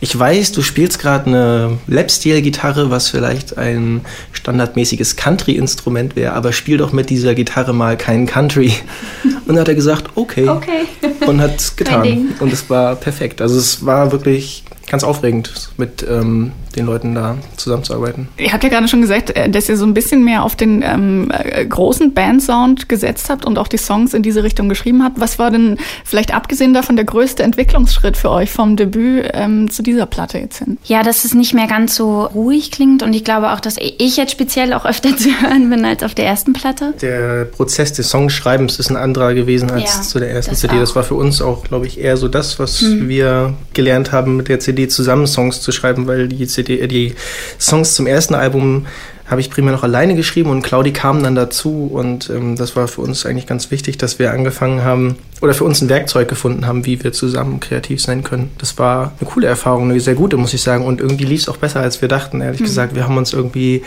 ich 0.00 0.16
weiß, 0.16 0.52
du 0.52 0.62
spielst 0.62 1.00
gerade 1.00 1.26
eine 1.26 1.78
Lap-Steel-Gitarre, 1.88 2.90
was 2.90 3.08
vielleicht 3.08 3.58
ein 3.58 4.02
standardmäßiges 4.32 5.16
Country-Instrument 5.16 6.14
wäre, 6.14 6.34
aber 6.34 6.52
spiel 6.52 6.76
doch 6.76 6.92
mit 6.92 7.10
dieser 7.10 7.34
Gitarre 7.34 7.72
mal 7.72 7.96
keinen 7.96 8.26
Country. 8.26 8.72
Und 9.24 9.48
dann 9.48 9.58
hat 9.58 9.68
er 9.68 9.74
gesagt, 9.74 10.10
okay. 10.14 10.48
Okay. 10.48 10.86
Und 11.26 11.40
hat 11.40 11.56
es 11.58 11.74
getan. 11.74 12.34
Und 12.38 12.52
es 12.52 12.70
war 12.70 12.94
perfekt. 12.96 13.40
Also 13.40 13.58
es 13.58 13.84
war 13.84 14.12
wirklich 14.12 14.64
ganz 14.86 15.04
aufregend, 15.04 15.70
mit 15.76 16.04
ähm, 16.08 16.52
den 16.76 16.86
Leuten 16.86 17.14
da 17.14 17.36
zusammenzuarbeiten. 17.56 18.28
Ihr 18.36 18.52
habt 18.52 18.62
ja 18.62 18.70
gerade 18.70 18.88
schon 18.88 19.00
gesagt, 19.00 19.30
äh, 19.30 19.48
dass 19.48 19.68
ihr 19.68 19.76
so 19.76 19.86
ein 19.86 19.94
bisschen 19.94 20.24
mehr 20.24 20.42
auf 20.42 20.56
den 20.56 20.82
ähm, 20.82 21.32
äh, 21.32 21.64
großen 21.64 22.14
Bandsound 22.14 22.88
gesetzt 22.88 23.30
habt 23.30 23.44
und 23.44 23.58
auch 23.58 23.68
die 23.68 23.78
Songs 23.78 24.14
in 24.14 24.22
diese 24.22 24.42
Richtung 24.42 24.68
geschrieben 24.68 25.02
habt. 25.02 25.18
Was 25.18 25.38
war 25.38 25.50
denn 25.50 25.78
vielleicht 26.04 26.34
abgesehen 26.34 26.74
davon 26.74 26.96
der 26.96 27.04
größte 27.04 27.42
Entwicklungsschritt 27.42 28.16
für 28.16 28.30
euch 28.30 28.50
vom 28.50 28.76
Debüt 28.76 29.30
ähm, 29.32 29.70
zu 29.70 29.82
dieser 29.82 30.06
Platte 30.06 30.38
jetzt 30.38 30.58
hin? 30.58 30.78
Ja, 30.84 31.02
dass 31.02 31.24
es 31.24 31.34
nicht 31.34 31.54
mehr 31.54 31.66
ganz 31.66 31.94
so 31.94 32.22
ruhig 32.22 32.70
klingt 32.70 33.02
und 33.02 33.12
ich 33.14 33.24
glaube 33.24 33.52
auch, 33.52 33.60
dass 33.60 33.76
ich 33.78 34.16
jetzt 34.16 34.32
speziell 34.32 34.72
auch 34.74 34.84
öfter 34.84 35.16
zu 35.16 35.30
hören 35.40 35.70
bin 35.70 35.84
als 35.84 36.02
auf 36.02 36.14
der 36.14 36.26
ersten 36.26 36.52
Platte. 36.52 36.94
Der 37.00 37.46
Prozess 37.46 37.92
des 37.92 38.10
Songschreibens 38.10 38.78
ist 38.78 38.90
ein 38.90 38.96
anderer 38.96 39.34
gewesen 39.34 39.70
als 39.70 39.96
ja, 39.96 40.02
zu 40.02 40.18
der 40.18 40.30
ersten 40.30 40.52
das 40.52 40.60
CD. 40.60 40.74
Auch. 40.74 40.80
Das 40.80 40.94
war 40.94 41.04
für 41.04 41.14
uns 41.14 41.40
auch, 41.40 41.64
glaube 41.64 41.86
ich, 41.86 41.98
eher 41.98 42.16
so 42.16 42.28
das, 42.28 42.58
was 42.58 42.80
hm. 42.80 43.08
wir 43.08 43.54
gelernt 43.72 44.12
haben 44.12 44.36
mit 44.36 44.48
der 44.48 44.60
CD 44.60 44.74
CD 44.74 44.88
zusammen 44.88 45.26
Songs 45.26 45.60
zu 45.60 45.72
schreiben, 45.72 46.06
weil 46.06 46.28
die 46.28 46.46
CD, 46.46 46.63
äh, 46.68 46.86
die 46.86 47.14
Songs 47.58 47.94
zum 47.94 48.06
ersten 48.06 48.34
Album 48.34 48.86
habe 49.26 49.40
ich 49.40 49.50
primär 49.50 49.72
noch 49.72 49.82
alleine 49.82 50.14
geschrieben 50.14 50.50
und 50.50 50.62
Claudi 50.62 50.92
kam 50.92 51.22
dann 51.22 51.34
dazu 51.34 51.90
und 51.92 52.28
ähm, 52.28 52.56
das 52.56 52.76
war 52.76 52.88
für 52.88 53.00
uns 53.00 53.24
eigentlich 53.24 53.46
ganz 53.46 53.70
wichtig, 53.70 53.96
dass 53.96 54.18
wir 54.18 54.32
angefangen 54.32 54.84
haben 54.84 55.16
oder 55.40 55.54
für 55.54 55.64
uns 55.64 55.80
ein 55.80 55.88
Werkzeug 55.88 56.28
gefunden 56.28 56.66
haben, 56.66 56.84
wie 56.84 57.02
wir 57.02 57.12
zusammen 57.12 57.58
kreativ 57.58 58.02
sein 58.02 58.22
können. 58.22 58.50
Das 58.58 58.78
war 58.78 59.12
eine 59.18 59.30
coole 59.30 59.46
Erfahrung, 59.46 59.90
eine 59.90 59.98
sehr 60.00 60.14
gute, 60.14 60.36
muss 60.36 60.52
ich 60.52 60.60
sagen 60.60 60.84
und 60.84 61.00
irgendwie 61.00 61.24
lief 61.24 61.40
es 61.40 61.48
auch 61.48 61.56
besser, 61.56 61.80
als 61.80 62.02
wir 62.02 62.08
dachten, 62.08 62.42
ehrlich 62.42 62.60
mhm. 62.60 62.64
gesagt. 62.64 62.94
Wir 62.94 63.04
haben 63.04 63.16
uns 63.16 63.32
irgendwie 63.32 63.82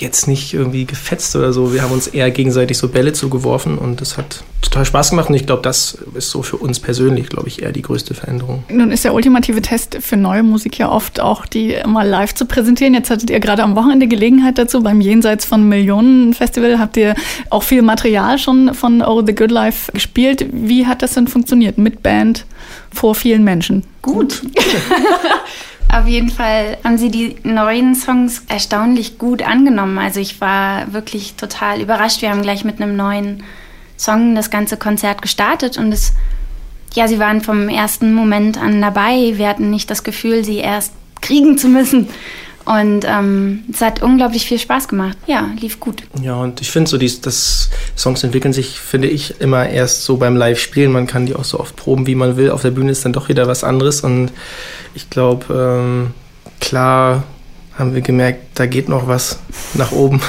jetzt 0.00 0.28
nicht 0.28 0.54
irgendwie 0.54 0.84
gefetzt 0.84 1.34
oder 1.36 1.52
so. 1.52 1.72
Wir 1.72 1.82
haben 1.82 1.92
uns 1.92 2.06
eher 2.06 2.30
gegenseitig 2.30 2.78
so 2.78 2.88
Bälle 2.88 3.12
zugeworfen 3.12 3.78
und 3.78 4.00
das 4.00 4.16
hat 4.16 4.44
total 4.62 4.84
Spaß 4.84 5.10
gemacht 5.10 5.28
und 5.28 5.34
ich 5.34 5.46
glaube, 5.46 5.62
das 5.62 5.98
ist 6.14 6.30
so 6.30 6.42
für 6.42 6.56
uns 6.56 6.80
persönlich, 6.80 7.28
glaube 7.28 7.48
ich, 7.48 7.62
eher 7.62 7.72
die 7.72 7.82
größte 7.82 8.14
Veränderung. 8.14 8.64
Nun 8.68 8.90
ist 8.90 9.04
der 9.04 9.14
ultimative 9.14 9.62
Test 9.62 9.98
für 10.00 10.16
neue 10.16 10.42
Musik 10.42 10.78
ja 10.78 10.90
oft 10.90 11.20
auch, 11.20 11.46
die 11.46 11.76
mal 11.86 12.06
live 12.06 12.34
zu 12.34 12.46
präsentieren. 12.46 12.94
Jetzt 12.94 13.10
hattet 13.10 13.30
ihr 13.30 13.40
gerade 13.40 13.62
am 13.62 13.76
Wochenende 13.76 14.08
Gelegenheit 14.08 14.58
dazu. 14.58 14.82
Beim 14.82 15.00
Jenseits 15.00 15.44
von 15.44 15.68
Millionen 15.68 16.34
Festival 16.34 16.78
habt 16.78 16.96
ihr 16.96 17.14
auch 17.50 17.62
viel 17.62 17.82
Material 17.82 18.38
schon 18.38 18.74
von 18.74 19.02
Oh 19.02 19.22
the 19.24 19.34
Good 19.34 19.50
Life 19.50 19.92
gespielt. 19.92 20.46
Wie 20.52 20.86
hat 20.86 21.02
das 21.02 21.14
denn 21.14 21.28
funktioniert 21.28 21.78
mit 21.78 22.02
Band 22.02 22.44
vor 22.92 23.14
vielen 23.14 23.44
Menschen? 23.44 23.84
Gut. 24.02 24.42
Auf 25.92 26.06
jeden 26.06 26.30
Fall 26.30 26.78
haben 26.84 26.98
sie 26.98 27.10
die 27.10 27.36
neuen 27.42 27.94
Songs 27.94 28.42
erstaunlich 28.48 29.18
gut 29.18 29.42
angenommen. 29.42 29.98
Also 29.98 30.20
ich 30.20 30.40
war 30.40 30.92
wirklich 30.92 31.34
total 31.34 31.80
überrascht. 31.80 32.22
Wir 32.22 32.30
haben 32.30 32.42
gleich 32.42 32.64
mit 32.64 32.80
einem 32.80 32.96
neuen 32.96 33.42
Song 33.96 34.34
das 34.34 34.50
ganze 34.50 34.76
Konzert 34.76 35.22
gestartet 35.22 35.78
und 35.78 35.92
es, 35.92 36.12
ja, 36.94 37.08
sie 37.08 37.18
waren 37.18 37.40
vom 37.40 37.68
ersten 37.68 38.12
Moment 38.12 38.58
an 38.58 38.80
dabei. 38.82 39.32
Wir 39.36 39.48
hatten 39.48 39.70
nicht 39.70 39.90
das 39.90 40.04
Gefühl, 40.04 40.44
sie 40.44 40.58
erst 40.58 40.92
kriegen 41.22 41.56
zu 41.56 41.68
müssen. 41.68 42.08
Und 42.66 43.04
ähm, 43.06 43.62
es 43.72 43.80
hat 43.80 44.02
unglaublich 44.02 44.44
viel 44.44 44.58
Spaß 44.58 44.88
gemacht. 44.88 45.16
Ja, 45.26 45.48
lief 45.60 45.78
gut. 45.78 46.02
Ja, 46.20 46.34
und 46.34 46.60
ich 46.60 46.70
finde 46.70 46.90
so, 46.90 46.98
dies, 46.98 47.20
das 47.20 47.70
Songs 47.96 48.24
entwickeln 48.24 48.52
sich, 48.52 48.80
finde 48.80 49.06
ich, 49.08 49.40
immer 49.40 49.68
erst 49.68 50.04
so 50.04 50.16
beim 50.16 50.36
Live-Spielen. 50.36 50.90
Man 50.90 51.06
kann 51.06 51.26
die 51.26 51.36
auch 51.36 51.44
so 51.44 51.60
oft 51.60 51.76
proben, 51.76 52.08
wie 52.08 52.16
man 52.16 52.36
will. 52.36 52.50
Auf 52.50 52.62
der 52.62 52.72
Bühne 52.72 52.90
ist 52.90 53.04
dann 53.04 53.12
doch 53.12 53.28
wieder 53.28 53.46
was 53.46 53.62
anderes. 53.62 54.00
Und 54.00 54.32
ich 54.94 55.08
glaube, 55.10 55.54
ähm, 55.54 56.10
klar 56.60 57.22
haben 57.78 57.94
wir 57.94 58.00
gemerkt, 58.00 58.58
da 58.58 58.66
geht 58.66 58.88
noch 58.88 59.06
was 59.06 59.38
nach 59.74 59.92
oben. 59.92 60.20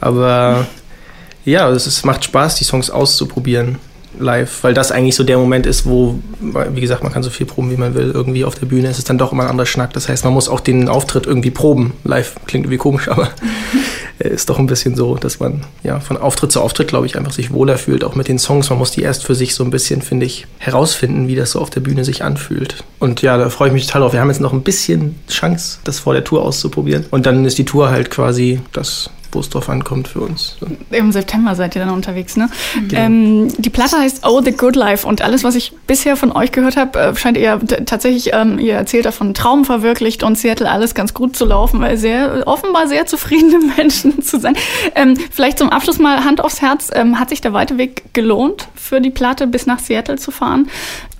Aber 0.00 0.66
ja, 1.46 1.70
es 1.70 2.04
macht 2.04 2.24
Spaß, 2.24 2.56
die 2.56 2.64
Songs 2.64 2.90
auszuprobieren 2.90 3.78
live, 4.18 4.62
weil 4.62 4.74
das 4.74 4.92
eigentlich 4.92 5.14
so 5.14 5.24
der 5.24 5.38
Moment 5.38 5.66
ist, 5.66 5.86
wo, 5.86 6.18
wie 6.40 6.80
gesagt, 6.80 7.02
man 7.02 7.12
kann 7.12 7.22
so 7.22 7.30
viel 7.30 7.46
proben, 7.46 7.70
wie 7.70 7.76
man 7.76 7.94
will. 7.94 8.10
Irgendwie 8.12 8.44
auf 8.44 8.54
der 8.54 8.66
Bühne 8.66 8.88
ist 8.88 8.98
es 8.98 9.04
dann 9.04 9.18
doch 9.18 9.32
immer 9.32 9.44
ein 9.44 9.50
anderer 9.50 9.66
Schnack. 9.66 9.92
Das 9.92 10.08
heißt, 10.08 10.24
man 10.24 10.32
muss 10.32 10.48
auch 10.48 10.60
den 10.60 10.88
Auftritt 10.88 11.26
irgendwie 11.26 11.50
proben. 11.50 11.94
Live 12.04 12.36
klingt 12.46 12.66
irgendwie 12.66 12.78
komisch, 12.78 13.08
aber 13.08 13.30
ist 14.18 14.48
doch 14.48 14.58
ein 14.58 14.66
bisschen 14.66 14.96
so, 14.96 15.16
dass 15.16 15.40
man 15.40 15.62
ja 15.82 16.00
von 16.00 16.16
Auftritt 16.16 16.52
zu 16.52 16.60
Auftritt, 16.60 16.88
glaube 16.88 17.06
ich, 17.06 17.16
einfach 17.16 17.32
sich 17.32 17.52
wohler 17.52 17.78
fühlt, 17.78 18.04
auch 18.04 18.14
mit 18.14 18.28
den 18.28 18.38
Songs. 18.38 18.70
Man 18.70 18.78
muss 18.78 18.92
die 18.92 19.02
erst 19.02 19.24
für 19.24 19.34
sich 19.34 19.54
so 19.54 19.64
ein 19.64 19.70
bisschen, 19.70 20.02
finde 20.02 20.26
ich, 20.26 20.46
herausfinden, 20.58 21.28
wie 21.28 21.34
das 21.34 21.52
so 21.52 21.60
auf 21.60 21.70
der 21.70 21.80
Bühne 21.80 22.04
sich 22.04 22.22
anfühlt. 22.22 22.84
Und 22.98 23.22
ja, 23.22 23.36
da 23.36 23.50
freue 23.50 23.68
ich 23.68 23.74
mich 23.74 23.86
total 23.86 24.02
drauf. 24.02 24.12
Wir 24.12 24.20
haben 24.20 24.30
jetzt 24.30 24.40
noch 24.40 24.52
ein 24.52 24.62
bisschen 24.62 25.16
Chance, 25.28 25.78
das 25.84 25.98
vor 25.98 26.14
der 26.14 26.24
Tour 26.24 26.42
auszuprobieren. 26.42 27.06
Und 27.10 27.26
dann 27.26 27.44
ist 27.44 27.58
die 27.58 27.64
Tour 27.64 27.90
halt 27.90 28.10
quasi 28.10 28.60
das 28.72 29.10
wo 29.34 29.40
es 29.40 29.50
drauf 29.50 29.68
ankommt 29.68 30.08
für 30.08 30.20
uns. 30.20 30.56
So. 30.60 30.66
Im 30.90 31.12
September 31.12 31.54
seid 31.54 31.76
ihr 31.76 31.84
dann 31.84 31.94
unterwegs, 31.94 32.36
ne? 32.36 32.48
Genau. 32.88 33.00
Ähm, 33.00 33.48
die 33.58 33.70
Platte 33.70 33.98
heißt 33.98 34.26
Oh 34.26 34.40
the 34.42 34.52
Good 34.52 34.76
Life 34.76 35.06
und 35.06 35.22
alles, 35.22 35.44
was 35.44 35.54
ich 35.54 35.72
bisher 35.86 36.16
von 36.16 36.32
euch 36.32 36.52
gehört 36.52 36.76
habe, 36.76 36.98
äh, 36.98 37.16
scheint 37.16 37.36
ihr 37.36 37.60
tatsächlich, 37.86 38.32
ähm, 38.32 38.58
ihr 38.58 38.74
erzählt 38.74 39.04
davon 39.04 39.34
Traum 39.34 39.64
verwirklicht 39.64 40.22
und 40.22 40.38
Seattle 40.38 40.70
alles 40.70 40.94
ganz 40.94 41.14
gut 41.14 41.36
zu 41.36 41.44
laufen, 41.44 41.80
weil 41.80 41.96
sehr 41.96 42.46
offenbar 42.46 42.88
sehr 42.88 43.06
zufriedene 43.06 43.58
Menschen 43.76 44.22
zu 44.22 44.40
sein. 44.40 44.56
Ähm, 44.94 45.16
vielleicht 45.30 45.58
zum 45.58 45.70
Abschluss 45.70 45.98
mal 45.98 46.24
Hand 46.24 46.42
aufs 46.42 46.62
Herz, 46.62 46.90
ähm, 46.94 47.18
hat 47.18 47.30
sich 47.30 47.40
der 47.40 47.52
weite 47.52 47.78
Weg 47.78 48.04
gelohnt 48.12 48.68
für 48.74 49.00
die 49.00 49.10
Platte 49.10 49.46
bis 49.46 49.66
nach 49.66 49.78
Seattle 49.78 50.16
zu 50.16 50.30
fahren? 50.30 50.68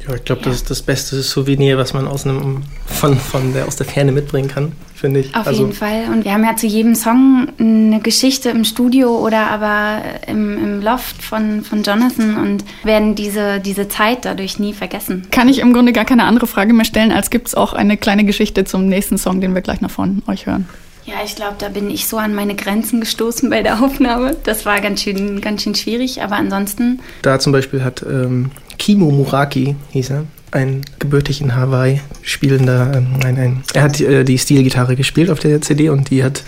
Ja, 0.07 0.15
ich 0.15 0.25
glaube, 0.25 0.43
das 0.43 0.57
ist 0.57 0.71
das 0.71 0.83
beste 0.83 1.23
Souvenir, 1.23 1.79
was 1.79 1.95
man 1.95 2.07
aus 2.07 2.27
einem, 2.27 2.63
von, 2.87 3.17
von 3.17 3.55
der, 3.55 3.67
aus 3.67 3.77
der 3.77 3.87
Ferne 3.87 4.13
mitbringen 4.13 4.49
kann, 4.49 4.73
finde 5.05 5.21
ich. 5.21 5.35
Auf 5.35 5.47
also, 5.47 5.61
jeden 5.61 5.75
Fall. 5.75 6.05
Und 6.11 6.25
wir 6.25 6.33
haben 6.33 6.45
ja 6.45 6.57
zu 6.57 6.67
jedem 6.67 6.95
Song 6.95 7.49
eine 7.59 8.01
Geschichte 8.01 8.49
im 8.49 8.65
Studio 8.65 9.19
oder 9.19 9.51
aber 9.51 10.01
im, 10.27 10.57
im 10.57 10.81
Loft 10.81 11.23
von, 11.23 11.63
von 11.63 11.83
Jonathan 11.83 12.39
und 12.39 12.65
werden 12.85 13.15
diese, 13.15 13.61
diese 13.61 13.87
Zeit 13.89 14.25
dadurch 14.25 14.59
nie 14.59 14.73
vergessen. 14.73 15.27
Kann 15.31 15.51
ich 15.51 15.59
im 15.59 15.75
Grunde 15.75 15.93
gar 15.93 16.07
keine 16.07 16.25
andere 16.25 16.47
Frage 16.47 16.73
mehr 16.73 16.87
stellen, 16.87 17.13
als 17.13 17.29
gibt 17.29 17.49
es 17.49 17.55
auch 17.55 17.75
eine 17.75 17.99
kleine 17.99 18.25
Geschichte 18.25 18.65
zum 18.65 18.87
nächsten 18.89 19.19
Song, 19.19 19.43
den 19.43 19.55
wir 19.55 19.61
gleich 19.61 19.83
noch 19.83 19.91
von 19.91 20.23
euch 20.27 20.47
hören. 20.47 20.67
Ja, 21.05 21.17
ich 21.23 21.37
glaube, 21.37 21.57
da 21.59 21.69
bin 21.69 21.91
ich 21.91 22.07
so 22.07 22.17
an 22.17 22.35
meine 22.35 22.55
Grenzen 22.55 23.01
gestoßen 23.01 23.51
bei 23.51 23.63
der 23.63 23.85
Aufnahme. 23.85 24.39
Das 24.45 24.65
war 24.65 24.81
ganz 24.81 25.03
schön, 25.03 25.43
ganz 25.43 25.63
schön 25.63 25.75
schwierig, 25.75 26.23
aber 26.23 26.37
ansonsten. 26.37 27.01
Da 27.21 27.39
zum 27.39 27.53
Beispiel 27.53 27.85
hat 27.85 28.03
ähm, 28.09 28.51
Kimo 28.79 29.11
Muraki, 29.11 29.77
hieß 29.91 30.11
er, 30.11 30.25
ein 30.55 30.83
gebürtig 30.99 31.41
in 31.41 31.55
Hawaii 31.55 32.01
spielender, 32.23 32.93
ähm, 32.95 33.07
ein, 33.25 33.39
ein, 33.39 33.65
er 33.75 33.83
hat 33.83 34.01
äh, 34.01 34.25
die 34.25 34.39
Stilgitarre 34.39 34.97
gespielt 34.97 35.31
auf 35.31 35.41
der 35.41 35.61
CD 35.61 35.89
und 35.89 36.11
die 36.11 36.25
hat 36.25 36.43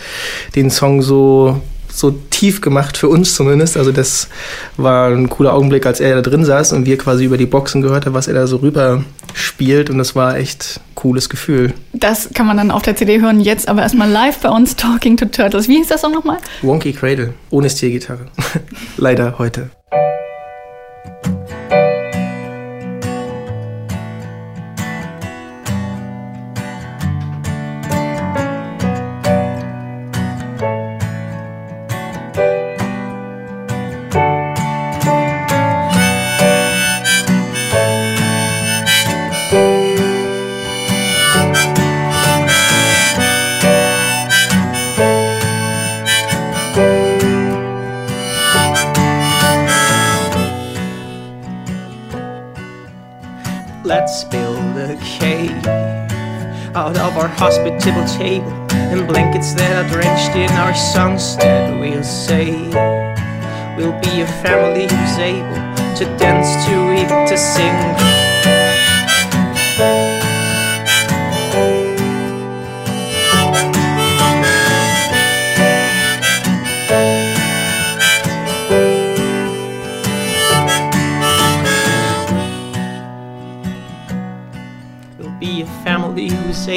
den 0.54 0.70
Song 0.70 1.02
so 1.02 1.60
so 1.96 2.10
tief 2.10 2.60
gemacht 2.60 2.96
für 2.96 3.08
uns 3.08 3.34
zumindest. 3.34 3.76
Also 3.76 3.90
das 3.90 4.28
war 4.76 5.08
ein 5.08 5.30
cooler 5.30 5.54
Augenblick, 5.54 5.86
als 5.86 6.00
er 6.00 6.16
da 6.16 6.22
drin 6.22 6.44
saß 6.44 6.72
und 6.74 6.84
wir 6.84 6.98
quasi 6.98 7.24
über 7.24 7.38
die 7.38 7.46
Boxen 7.46 7.82
gehört 7.82 8.06
haben, 8.06 8.14
was 8.14 8.28
er 8.28 8.34
da 8.34 8.46
so 8.46 8.56
rüber 8.56 9.02
spielt 9.32 9.90
und 9.90 9.98
das 9.98 10.14
war 10.14 10.36
echt 10.36 10.80
cooles 10.94 11.28
Gefühl. 11.28 11.72
Das 11.92 12.30
kann 12.34 12.46
man 12.46 12.56
dann 12.56 12.70
auf 12.70 12.82
der 12.82 12.96
CD 12.96 13.20
hören, 13.20 13.40
jetzt 13.40 13.68
aber 13.68 13.82
erstmal 13.82 14.10
live 14.10 14.38
bei 14.38 14.50
uns 14.50 14.76
Talking 14.76 15.16
to 15.16 15.26
Turtles. 15.26 15.68
Wie 15.68 15.76
hieß 15.76 15.88
das 15.88 16.02
Song 16.02 16.12
nochmal? 16.12 16.38
Wonky 16.62 16.92
Cradle, 16.92 17.34
ohne 17.50 17.70
Stilgitarre. 17.70 18.26
Leider 18.96 19.38
heute. 19.38 19.70
Hospitable 57.36 58.06
table 58.06 58.50
and 58.72 59.06
blankets 59.06 59.52
that 59.54 59.84
are 59.84 59.88
drenched 59.88 60.34
in 60.34 60.50
our 60.58 60.74
songs 60.74 61.36
that 61.36 61.78
we'll 61.78 62.02
say. 62.02 62.50
We'll 63.76 63.98
be 64.00 64.22
a 64.22 64.26
family 64.42 64.82
who's 64.82 65.18
able 65.18 65.54
to 65.96 66.04
dance 66.18 66.66
to 66.66 66.74
it 66.92 67.28
to 67.28 67.36
sing 67.36 67.76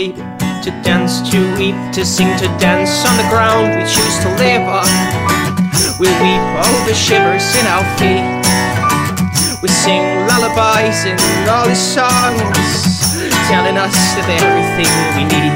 to 0.08 0.72
dance, 0.82 1.20
to 1.30 1.38
weep, 1.58 1.76
to 1.92 2.06
sing, 2.06 2.32
to 2.38 2.48
dance 2.58 3.06
on 3.06 3.18
the 3.18 3.28
ground 3.30 3.76
we 3.76 3.84
choose 3.84 4.18
to 4.24 4.30
live 4.40 4.64
on. 4.64 4.88
We'll 6.00 6.16
weep 6.24 6.40
the 6.88 6.96
shivers 6.96 7.44
in 7.60 7.68
our 7.68 7.84
feet. 8.00 8.24
We 9.62 9.68
sing 9.68 10.02
lullabies 10.26 11.04
and 11.06 11.20
all 11.50 11.68
the 11.68 11.76
songs, 11.76 12.40
telling 13.52 13.78
us 13.78 13.94
that 14.16 14.26
everything 14.40 14.88
we 15.16 15.24
need. 15.28 15.54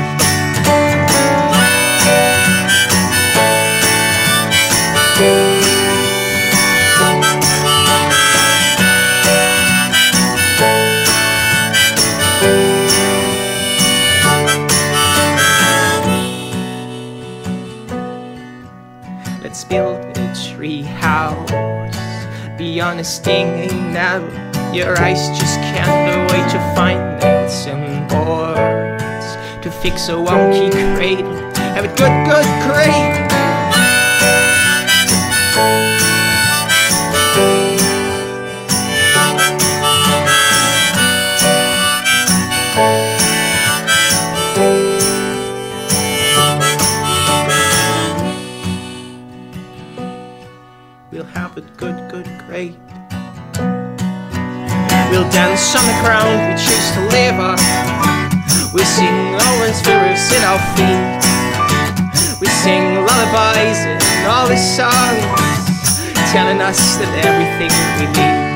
Stinging 23.05 23.93
now. 23.93 24.19
Your 24.73 24.99
eyes 24.99 25.29
just 25.39 25.57
can't 25.61 26.29
wait 26.31 26.51
to 26.51 26.59
find 26.75 26.99
and 27.65 28.09
boards 28.09 29.63
to 29.63 29.71
fix 29.71 30.09
a 30.09 30.13
wonky 30.13 30.69
cradle. 30.97 31.33
Have 31.55 31.85
a 31.85 31.93
good, 31.95 32.13
good, 32.27 32.45
great. 32.67 33.22
On 55.75 55.85
the 55.87 55.99
ground 56.05 56.37
we 56.49 56.53
choose 56.53 56.91
to 56.91 57.01
live. 57.09 57.37
We 58.73 58.83
sing 58.83 59.33
Lawrence 59.33 59.81
rivers 59.87 60.31
in 60.31 60.43
our 60.43 60.61
feet. 60.75 61.01
We 62.39 62.47
sing 62.47 62.95
lullabies 62.95 63.79
and 63.85 64.27
all 64.27 64.47
the 64.47 64.57
songs, 64.57 65.23
telling 66.31 66.61
us 66.61 66.97
that 66.97 67.25
everything 67.25 67.71
we 67.99 68.05
need. 68.13 68.52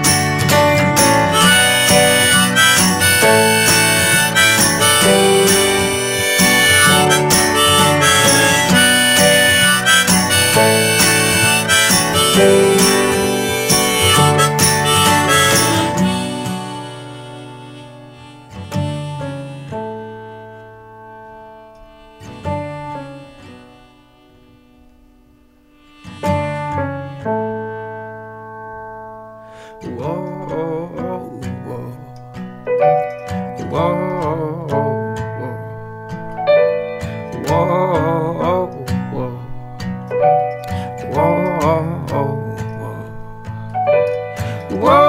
Whoa, 40.17 41.84
whoa, 42.10 42.38
whoa. 44.82 45.07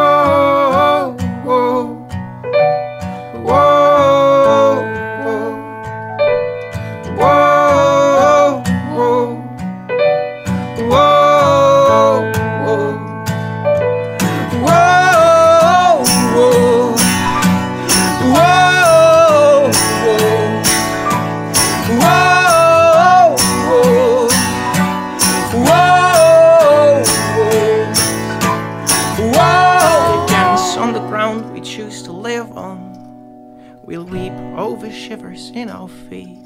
The 34.80 34.92
shivers 34.92 35.50
in 35.54 35.70
our 35.70 35.88
feet. 35.88 36.38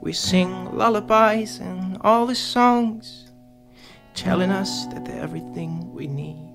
We 0.00 0.12
sing 0.12 0.76
lullabies 0.76 1.60
and 1.60 1.98
all 2.02 2.26
the 2.26 2.34
songs, 2.34 3.30
telling 4.14 4.50
us 4.50 4.86
that 4.86 5.04
they're 5.04 5.22
everything 5.22 5.92
we 5.92 6.06
need. 6.06 6.46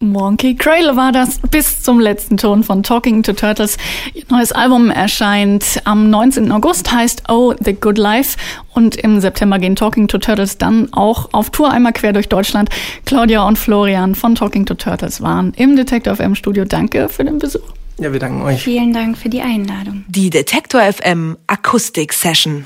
Wonky 0.00 0.54
Cradle 0.54 0.96
war 0.96 1.12
das 1.12 1.40
bis 1.50 1.82
zum 1.82 1.98
letzten 1.98 2.36
Ton 2.36 2.62
von 2.62 2.82
Talking 2.82 3.22
to 3.22 3.32
Turtles. 3.32 3.78
Ihr 4.12 4.24
neues 4.28 4.52
Album 4.52 4.90
erscheint 4.90 5.80
am 5.84 6.10
19. 6.10 6.52
August, 6.52 6.92
heißt 6.92 7.24
Oh, 7.28 7.54
The 7.58 7.72
Good 7.72 7.98
Life. 7.98 8.36
Und 8.74 8.96
im 8.96 9.20
September 9.20 9.58
gehen 9.58 9.76
Talking 9.76 10.06
to 10.08 10.18
Turtles 10.18 10.58
dann 10.58 10.92
auch 10.92 11.30
auf 11.32 11.50
Tour 11.50 11.70
einmal 11.70 11.92
quer 11.92 12.12
durch 12.12 12.28
Deutschland. 12.28 12.68
Claudia 13.06 13.46
und 13.46 13.58
Florian 13.58 14.14
von 14.14 14.34
Talking 14.34 14.66
to 14.66 14.74
Turtles 14.74 15.22
waren 15.22 15.54
im 15.56 15.74
Detector 15.74 16.14
FM 16.16 16.34
Studio. 16.34 16.64
Danke 16.64 17.08
für 17.08 17.24
den 17.24 17.38
Besuch. 17.38 17.72
Ja, 17.98 18.12
wir 18.12 18.18
danken 18.18 18.42
euch. 18.42 18.62
Vielen 18.62 18.92
Dank 18.92 19.16
für 19.16 19.28
die 19.28 19.40
Einladung. 19.40 20.04
Die 20.08 20.30
Detektor 20.30 20.80
FM 20.80 21.36
Akustik 21.46 22.12
Session. 22.12 22.64